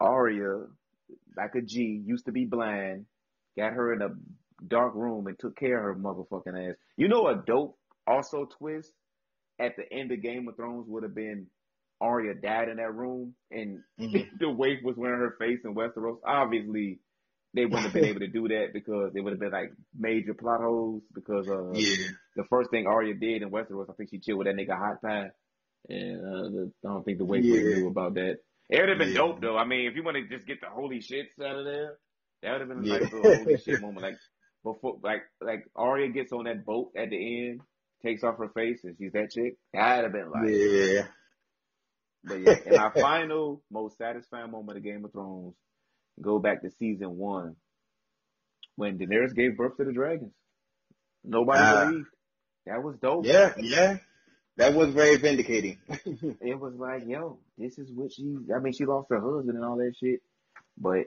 [0.01, 0.67] Arya,
[1.37, 3.07] like a G, used to be blind,
[3.57, 4.11] got her in a
[4.67, 6.77] dark room and took care of her motherfucking ass.
[6.97, 8.93] You know a dope also twist
[9.59, 11.47] at the end of Game of Thrones would have been
[12.01, 14.29] Arya died in that room and Mhm.
[14.41, 16.19] the waif was wearing her face in Westeros.
[16.27, 16.99] Obviously,
[17.55, 20.35] they wouldn't have been able to do that because they would have been like major
[20.35, 22.09] plot holes because uh Yeah.
[22.37, 25.01] the first thing Arya did in Westeros, I think she chilled with that nigga Hot
[25.01, 25.31] Pie.
[25.89, 27.77] And uh, the, I don't think the waif really Yeah.
[27.79, 28.39] knew about that.
[28.71, 29.15] It would have been Yeah.
[29.15, 29.57] dope though.
[29.59, 31.99] I mean, if you want to just get the holy shits out of there,
[32.43, 32.99] that would have been a Yeah.
[32.99, 34.03] nice little holy shit moment.
[34.03, 34.17] Like
[34.63, 37.61] before, like like Arya gets on that boat at the end,
[38.03, 39.57] takes off her face, and she's that chick.
[39.73, 40.49] That'd have been like.
[40.49, 41.07] Yeah.
[42.25, 45.55] But yeah, and our final most satisfying moment of Game of Thrones,
[46.23, 47.57] go back to season one,
[48.77, 50.33] when Daenerys gave birth to the dragons.
[51.23, 51.85] Nobody Ah.
[51.87, 52.07] believed.
[52.67, 53.27] That was dope.
[53.27, 53.99] Yeah, yeah.
[54.57, 55.79] That was very vindicating.
[56.41, 58.37] It was like, yo, this is what she.
[58.55, 60.21] I mean, she lost her husband and all that shit,
[60.79, 61.07] but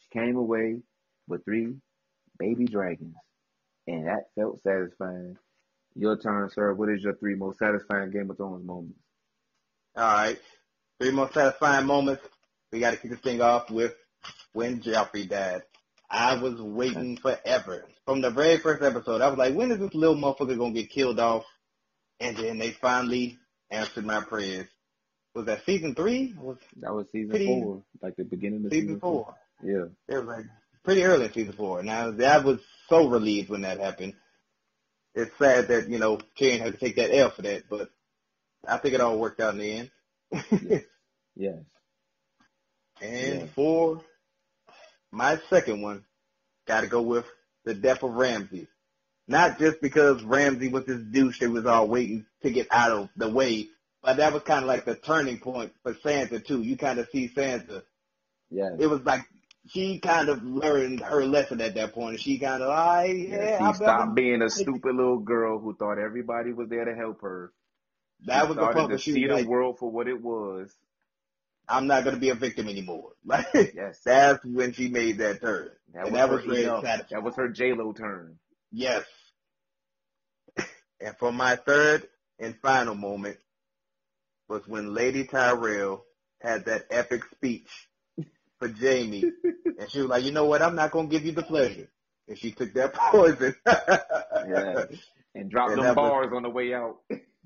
[0.00, 0.78] she came away
[1.26, 1.74] with three
[2.38, 3.16] baby dragons,
[3.86, 5.36] and that felt satisfying.
[5.94, 6.72] Your turn, sir.
[6.72, 8.98] What is your three most satisfying Game of Thrones moments?
[9.96, 10.38] All right.
[11.00, 12.22] Three most satisfying moments.
[12.72, 13.94] We got to kick this thing off with
[14.52, 15.62] when Joffrey died.
[16.10, 17.84] I was waiting forever.
[18.06, 20.80] From the very first episode, I was like, when is this little motherfucker going to
[20.82, 21.44] get killed off?
[22.20, 23.38] And then they finally
[23.70, 24.66] answered my prayers.
[25.34, 26.34] Was that season three?
[26.38, 29.34] Was That was season Pretty- four, like the beginning of season four?
[29.62, 29.84] Yeah.
[30.08, 30.46] It was like
[30.84, 31.82] pretty early in season four.
[31.82, 34.14] Now I was so relieved when that happened.
[35.14, 37.90] It's sad that you know Tyrion had to take that L for that, but
[38.66, 39.90] I think it all worked out in the end.
[41.36, 41.62] Yes.
[43.00, 43.46] and Yeah.
[43.54, 44.00] for
[45.12, 46.04] my second one,
[46.66, 47.24] got to go with
[47.64, 48.68] the death of Ramsay.
[49.28, 53.10] Not just because Ramsay was this douche that was all waiting to get out of
[53.16, 53.68] the way,
[54.02, 56.62] but that was kind of like the turning point for Sansa too.
[56.62, 57.82] You kind of see Sansa
[58.50, 58.70] Yeah.
[58.78, 59.22] it was like
[59.68, 63.36] she kind of learned her lesson at that point, and she kind of, I yeah,
[63.60, 67.20] Yeah, she stopped being a stupid little girl who thought everybody was there to help
[67.20, 67.52] her.
[68.24, 70.74] That She was the point to she see the like, world for what it was.
[71.68, 73.12] I'm not going to be a victim anymore.
[73.26, 74.00] Like Yes.
[74.06, 76.82] that's when she made that turn, That and was that her was very enough.
[76.82, 77.20] satisfying.
[77.22, 78.38] That was her J Lo turn.
[78.72, 79.04] Yes.
[81.00, 83.36] And for my third and final moment
[84.48, 86.04] was when Lady Tyrell
[86.40, 87.68] had that epic speech
[88.58, 89.22] for Jaime,
[89.78, 90.62] and she was like, "You know what?
[90.62, 91.88] I'm not going to give you the pleasure."
[92.26, 93.54] And she took that poison.
[93.66, 94.84] Yeah.
[95.34, 96.96] And dropped And them that was- bars on the way out.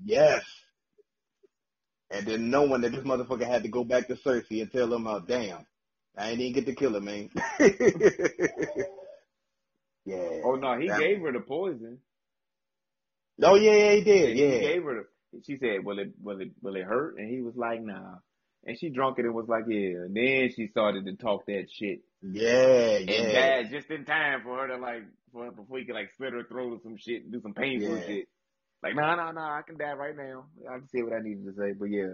[0.03, 0.43] Yes.
[2.09, 5.07] And then knowing that this motherfucker had to go back to Cersei and tell him
[5.07, 5.65] oh, damn,
[6.17, 7.29] I ain't even get to kill him, man.
[10.05, 10.17] yeah.
[10.45, 11.99] Oh no, he That- gave her the poison.
[13.41, 14.35] Oh yeah, yeah, he did.
[14.35, 14.51] He Yeah.
[14.55, 17.17] He gave her the, she said, Will it will it will it hurt?
[17.17, 18.15] And he was like, Nah.
[18.65, 20.05] And she drunk it and was like, Yeah.
[20.05, 22.01] And then she started to talk that shit.
[22.21, 23.33] Yeah, And yeah.
[23.63, 26.43] died just in time for her to like for before he could like slit her
[26.43, 28.05] throat or some shit and do some painful Yeah.
[28.05, 28.27] shit.
[28.83, 30.45] Like, nah, nah, nah, I can die right now.
[30.69, 32.13] I can say what I needed to say, but yeah.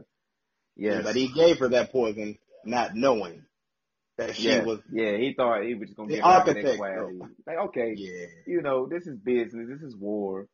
[0.75, 3.43] Yeah, but he gave her that poison not knowing
[4.17, 4.79] that she was.
[4.91, 7.19] yeah, he thought he was just gonna The get her architect, inequality.
[7.47, 8.25] Like, okay, Yeah.
[8.47, 10.47] you know, this is business, this is war.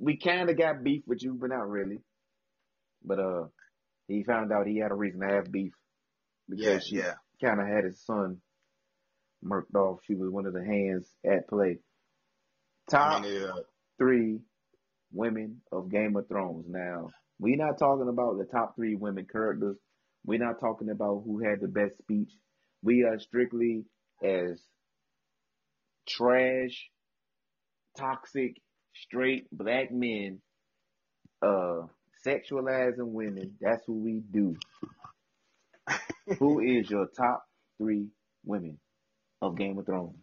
[0.00, 1.98] We kinda got beef with you, but not really.
[3.04, 3.48] But uh
[4.08, 5.72] he found out he had a reason to have beef
[6.48, 7.14] because Yeah, she yeah.
[7.40, 8.42] kinda had his son
[9.44, 10.00] murked off.
[10.04, 11.78] She was one of the hands at play.
[12.90, 13.62] Top I mean, uh,
[13.98, 14.40] three
[15.12, 16.66] women of Game of Thrones.
[16.68, 19.76] Now, we're not talking about the top three women characters.
[20.24, 22.30] We're not talking about who had the best speech.
[22.82, 23.86] We are strictly
[24.22, 24.62] as
[26.08, 26.90] trash,
[27.96, 28.56] toxic,
[28.94, 30.40] straight black men,
[31.42, 31.82] uh,
[32.26, 33.56] sexualizing women.
[33.60, 34.56] That's what we do.
[36.38, 37.44] who is your top
[37.78, 38.08] three
[38.44, 38.78] women
[39.42, 40.16] of Game of Thrones?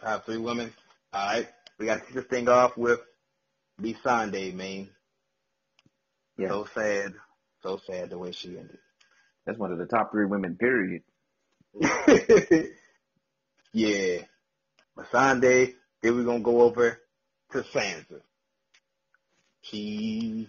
[0.00, 0.72] top three women.
[1.12, 1.48] All right.
[1.78, 3.00] We got to kick this thing off with
[3.80, 3.96] B.
[4.02, 4.90] Sunday, man.
[6.36, 7.14] Yeah, So sad.
[7.62, 8.78] So sad the way she ended.
[9.46, 11.02] that's one of the top three women, period.
[13.72, 14.18] yeah.
[15.10, 17.00] Sunday, then we're going to go over
[17.62, 18.20] Sansa.
[19.62, 20.48] She,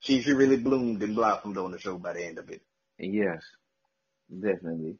[0.00, 2.62] she she really bloomed and blossomed on the show by the end of it.
[2.98, 3.42] Yes,
[4.30, 4.98] definitely.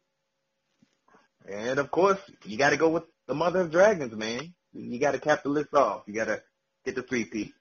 [1.48, 4.54] And of course, you got to go with the mother of dragons, man.
[4.72, 6.02] You got to cap the list off.
[6.06, 6.42] You got to
[6.84, 7.52] get the three P.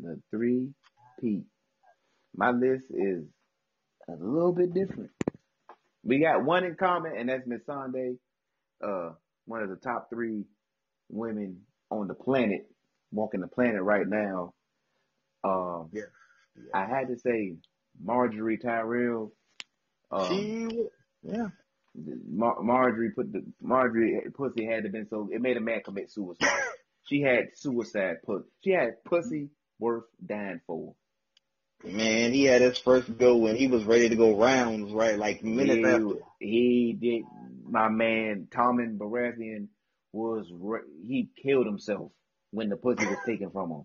[0.00, 0.70] The three
[1.20, 1.44] P.
[2.36, 3.24] My list is
[4.08, 5.10] a little bit different.
[6.02, 8.18] We got one in common, and that's Missandei,
[8.82, 9.12] uh,
[9.46, 10.44] one of the top three
[11.08, 11.62] women
[12.00, 12.66] on the planet,
[13.12, 14.54] walking the planet right now.
[15.42, 16.02] Um, Yeah.
[16.72, 17.56] I had to say
[18.04, 19.32] Margaery Tyrell.
[20.10, 20.86] Um, She,
[21.22, 21.48] yeah.
[22.28, 26.10] Mar- Margaery put the Margaery pussy had to been so it made a man commit
[26.10, 26.48] suicide.
[27.08, 28.46] she had suicide put.
[28.62, 30.94] She had pussy worth dying for.
[31.84, 35.18] Man, he had his first go when he was ready to go rounds, right?
[35.18, 36.24] Like minutes he, after.
[36.40, 37.24] he did.
[37.68, 39.68] My man Tommen Baratheon
[40.14, 40.46] was
[41.06, 42.12] he killed himself
[42.50, 43.84] when the pussy was taken from him.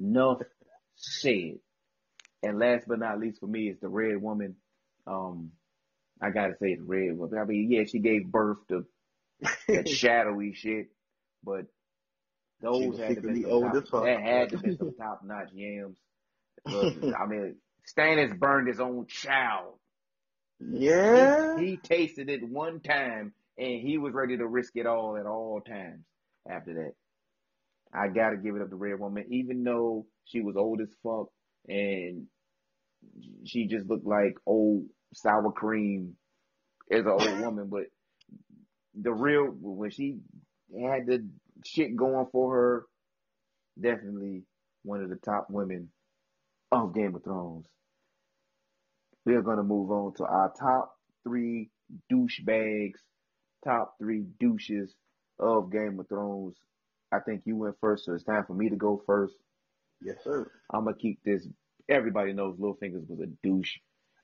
[0.00, 0.40] No
[0.96, 1.60] shit.
[2.42, 4.56] And last but not least for me is the red woman.
[5.06, 5.52] Um,
[6.20, 7.38] I gotta say the red woman.
[7.38, 8.84] I mean, yeah, she gave birth to
[9.68, 10.88] that shadowy shit,
[11.44, 11.66] but
[12.60, 15.96] those had to be top, that had to be some top notch yams.
[16.66, 17.56] I mean,
[17.96, 19.74] Stannis burned his own child.
[20.60, 21.58] Yeah.
[21.58, 25.26] He, he tasted it one time and he was ready to risk it all at
[25.26, 26.04] all times
[26.48, 26.92] after that.
[27.92, 31.28] I gotta give it up to Red Woman, even though she was old as fuck
[31.66, 32.26] and
[33.44, 34.84] she just looked like old
[35.14, 36.16] sour cream
[36.90, 37.84] as an old woman, but
[39.00, 40.18] the real when she
[40.72, 41.26] had the
[41.64, 42.86] shit going for her,
[43.80, 44.42] definitely
[44.82, 45.90] one of the top women
[46.72, 47.66] of Game of Thrones.
[49.24, 50.94] We are gonna move on to our top
[51.24, 51.70] three
[52.10, 53.00] douchebags,
[53.64, 54.94] top three douches
[55.38, 56.56] of Game of Thrones.
[57.12, 59.34] I think you went first, so it's time for me to go first.
[60.02, 60.50] Yes, sir.
[60.72, 61.46] I'm gonna keep this.
[61.88, 63.78] Everybody knows Littlefinger was a douche.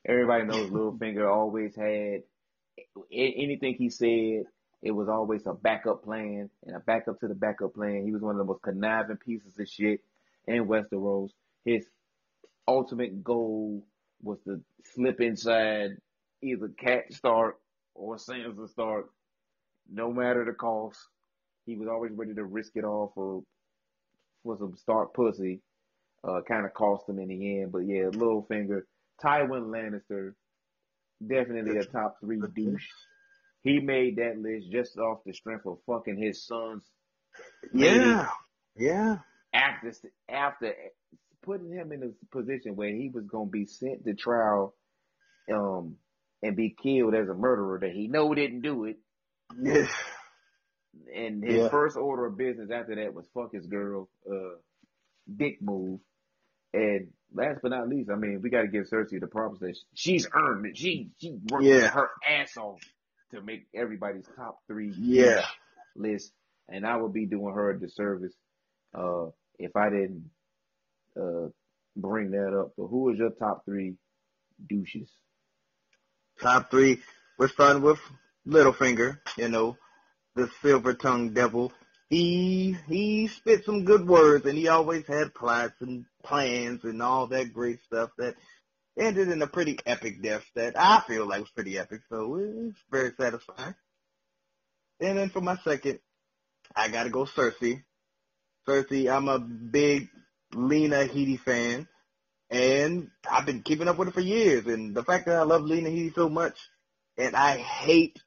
[0.06, 2.22] Everybody knows Littlefinger always had
[3.10, 4.44] anything he said.
[4.82, 8.04] It was always a backup plan and a backup to the backup plan.
[8.04, 10.00] He was one of the most conniving pieces of shit
[10.46, 11.30] in Westeros.
[11.64, 11.86] His
[12.68, 13.86] ultimate goal
[14.22, 15.92] was to slip inside
[16.42, 17.56] either Cat Stark
[17.94, 19.06] or Sansa Stark,
[19.90, 20.98] no matter the cost.
[21.66, 23.42] He was always ready to risk it all for
[24.42, 25.60] for some Stark pussy.
[26.22, 28.82] Uh, kind of cost him in the end, but yeah, Littlefinger,
[29.22, 30.34] Tywin Lannister,
[31.26, 32.88] definitely a top three douche.
[33.62, 36.82] He made that list just off the strength of fucking his sons
[37.72, 38.28] Yeah.
[38.76, 39.18] Yeah.
[39.52, 39.92] after
[40.28, 40.74] after
[41.42, 44.74] putting him in a position where he was gonna be sent to trial,
[45.52, 45.96] um,
[46.42, 48.96] and be killed as a murderer that he know didn't do it.
[49.62, 49.90] Yes.
[51.12, 51.68] And his Yeah.
[51.70, 54.56] first order of business after that was fuck his girl, uh,
[55.36, 55.98] dick move.
[56.72, 59.76] And last but not least, I mean, we got to give Cersei the props that
[59.94, 60.76] she's earned it.
[60.76, 61.88] She she worked Yeah.
[61.88, 62.80] her ass off
[63.32, 65.44] to make everybody's top three Yeah.
[65.96, 66.32] list,
[66.68, 68.34] and I would be doing her a disservice
[68.94, 69.26] uh,
[69.58, 70.30] if I didn't
[71.20, 71.48] uh,
[71.96, 72.72] bring that up.
[72.76, 73.96] But who is your top three
[74.68, 75.10] douches?
[76.40, 77.02] Top three.
[77.36, 77.98] We're starting with
[78.46, 79.76] Littlefinger, you know,
[80.34, 81.72] the silver tongued devil.
[82.10, 87.26] He he spit some good words and he always had plots and plans and all
[87.28, 88.36] that great stuff that
[88.98, 92.78] ended in a pretty epic death that I feel like was pretty epic, so it's
[92.90, 93.74] very satisfying.
[95.00, 95.98] And then for my second,
[96.76, 97.82] I gotta go Cersei.
[98.68, 100.08] Cersei, I'm a big
[100.54, 101.88] Lena Headey fan.
[102.50, 104.66] And I've been keeping up with her for years.
[104.66, 106.56] And the fact that I love Lena Headey so much
[107.16, 108.22] and I hate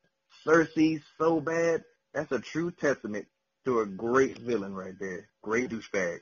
[0.47, 1.83] Cersei so bad,
[2.13, 3.27] that's a true testament
[3.65, 5.27] to a great villain right there.
[5.41, 6.19] Great douchebag.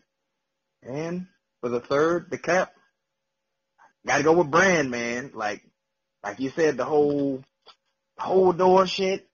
[0.82, 1.28] And
[1.62, 2.74] for the third, the cap,
[4.06, 5.32] gotta go with Bran, man.
[5.34, 5.64] Like,
[6.24, 7.44] like you said, the whole,
[8.18, 9.28] whole door shit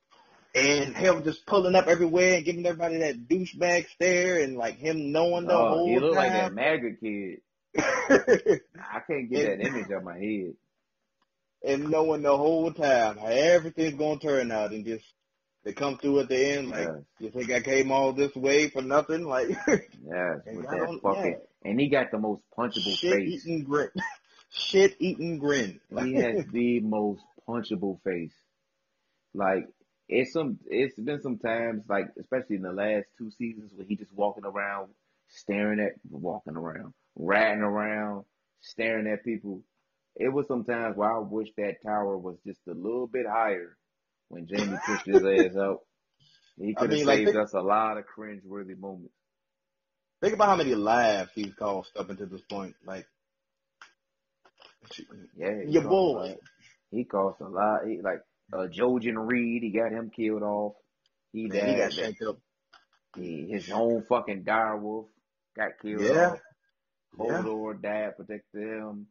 [0.54, 5.12] and him just pulling up everywhere and giving everybody that douchebag stare and like him
[5.12, 5.68] knowing the oh, whole.
[5.68, 6.54] Oh, whole he looked like that.
[6.54, 7.42] MAGA kid.
[7.78, 10.54] I can't get that image out of my head.
[11.64, 15.06] And knowing the whole time how everything's gonna turn out and just
[15.64, 17.04] they come through at the end like Yes.
[17.20, 19.88] you think I came all this way for nothing like Yes,
[20.48, 23.46] And with that fucking, and he got the most punchable shit face.
[23.46, 23.90] eating grin
[24.50, 28.34] shit eating grin He has the most punchable face.
[29.34, 29.68] Like
[30.10, 33.96] it's some, it's been some times, like especially in the last two seasons, where he
[33.96, 34.90] just walking around,
[35.30, 38.26] staring at, walking around, ratting around,
[38.60, 39.62] staring at people.
[40.16, 43.78] It was some times where I wish that tower was just a little bit higher
[44.30, 45.80] when Jaime pushed his ass out.
[46.60, 49.14] He could have mean, saved they- us a lot of cringe-worthy moments.
[50.22, 53.08] think about how many lives he's cost up until this point like
[55.38, 56.36] Yeah, Your boy.
[56.92, 57.86] He cost a lot.
[57.88, 58.22] He, like
[58.54, 60.74] uh, Jojen Reed, he got him killed off.
[61.32, 62.38] He, Man, he got shanked up.
[63.16, 65.06] He, his own fucking direwolf
[65.56, 66.32] got killed Yeah.
[66.32, 66.40] off.
[67.18, 67.42] Yeah.
[67.42, 69.08] Hodor died protecting him.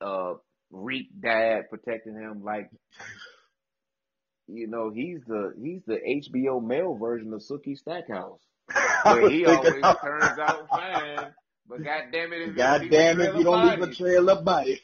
[0.00, 0.34] Uh,
[0.70, 2.42] Reek died protecting him.
[2.44, 2.70] Like,
[4.46, 8.40] you know, he's the he's the HBO male version of Sookie Stackhouse,
[9.02, 11.32] where he always turns out fine.
[11.68, 14.80] But goddamn it, if God you damn it, you don't leave a trail of body.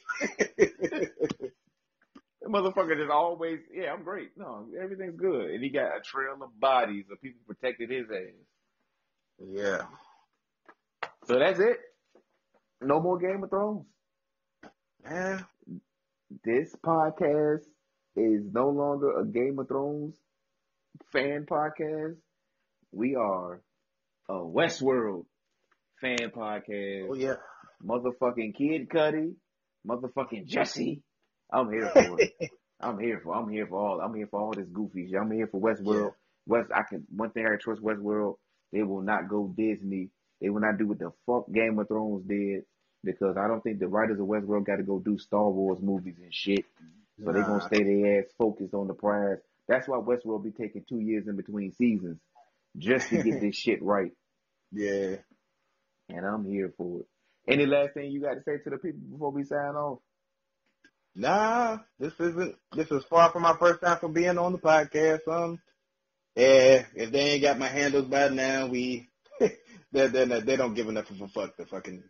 [2.42, 4.30] The motherfucker just always, yeah, I'm great.
[4.36, 5.50] No, everything's good.
[5.50, 9.48] And he got a trail of bodies of people protected his ass.
[9.52, 9.82] yeah.
[11.26, 11.78] So that's it.
[12.80, 13.84] No more Game of Thrones.
[15.08, 15.44] Man,
[16.44, 17.62] This podcast
[18.16, 20.14] is no longer a Game of Thrones
[21.12, 22.16] fan podcast.
[22.92, 23.60] We are
[24.28, 25.26] a Westworld
[26.00, 27.06] fan podcast.
[27.10, 27.34] oh yeah.
[27.84, 29.34] Motherfucking Kid Cudi,
[29.86, 31.02] motherfucking Jesse.
[31.52, 32.32] I'm here for it.
[32.80, 33.34] I'm here for.
[33.34, 34.00] I'm here for all.
[34.00, 35.20] I'm here for all this goofy shit.
[35.20, 36.12] I'm here for Westworld.
[36.46, 36.70] West.
[36.74, 37.06] I can.
[37.14, 38.36] One thing I trust Westworld.
[38.72, 40.10] They will not go Disney.
[40.40, 42.64] They will not do what the fuck Game of Thrones did
[43.04, 46.16] because I don't think the writers of Westworld got to go do Star Wars movies
[46.22, 46.64] and shit.
[47.24, 49.38] So they're gonna stay their ass focused on the prize.
[49.68, 52.18] That's why Westworld be taking two years in between seasons
[52.76, 54.12] just to get this shit right.
[54.72, 55.16] Yeah.
[56.08, 57.06] And I'm here for it.
[57.48, 59.98] Any last thing you got to say to the people before we sign off?
[61.14, 62.56] Nah, this isn't.
[62.72, 65.26] This is far from my first time for being on the podcast.
[65.26, 65.58] Um,
[66.34, 69.08] yeah, if they ain't got my handles by now, we
[69.40, 72.04] they they they don't give enough of a fuck to fucking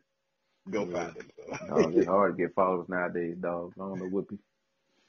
[0.70, 0.92] go Yeah.
[0.92, 1.26] find it.
[1.36, 1.56] So.
[1.62, 3.74] No, it's hard to get followers nowadays, dog.
[3.76, 4.44] I don't know what people,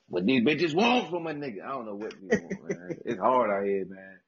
[0.10, 1.64] what these bitches want from a nigga.
[1.66, 2.98] I don't know what people want, man.
[3.06, 4.20] It's hard out here, man.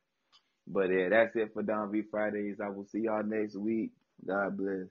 [0.67, 2.57] But yeah, that's it for Don V Fridays.
[2.63, 3.91] I will see y'all next week.
[4.27, 4.87] God bless.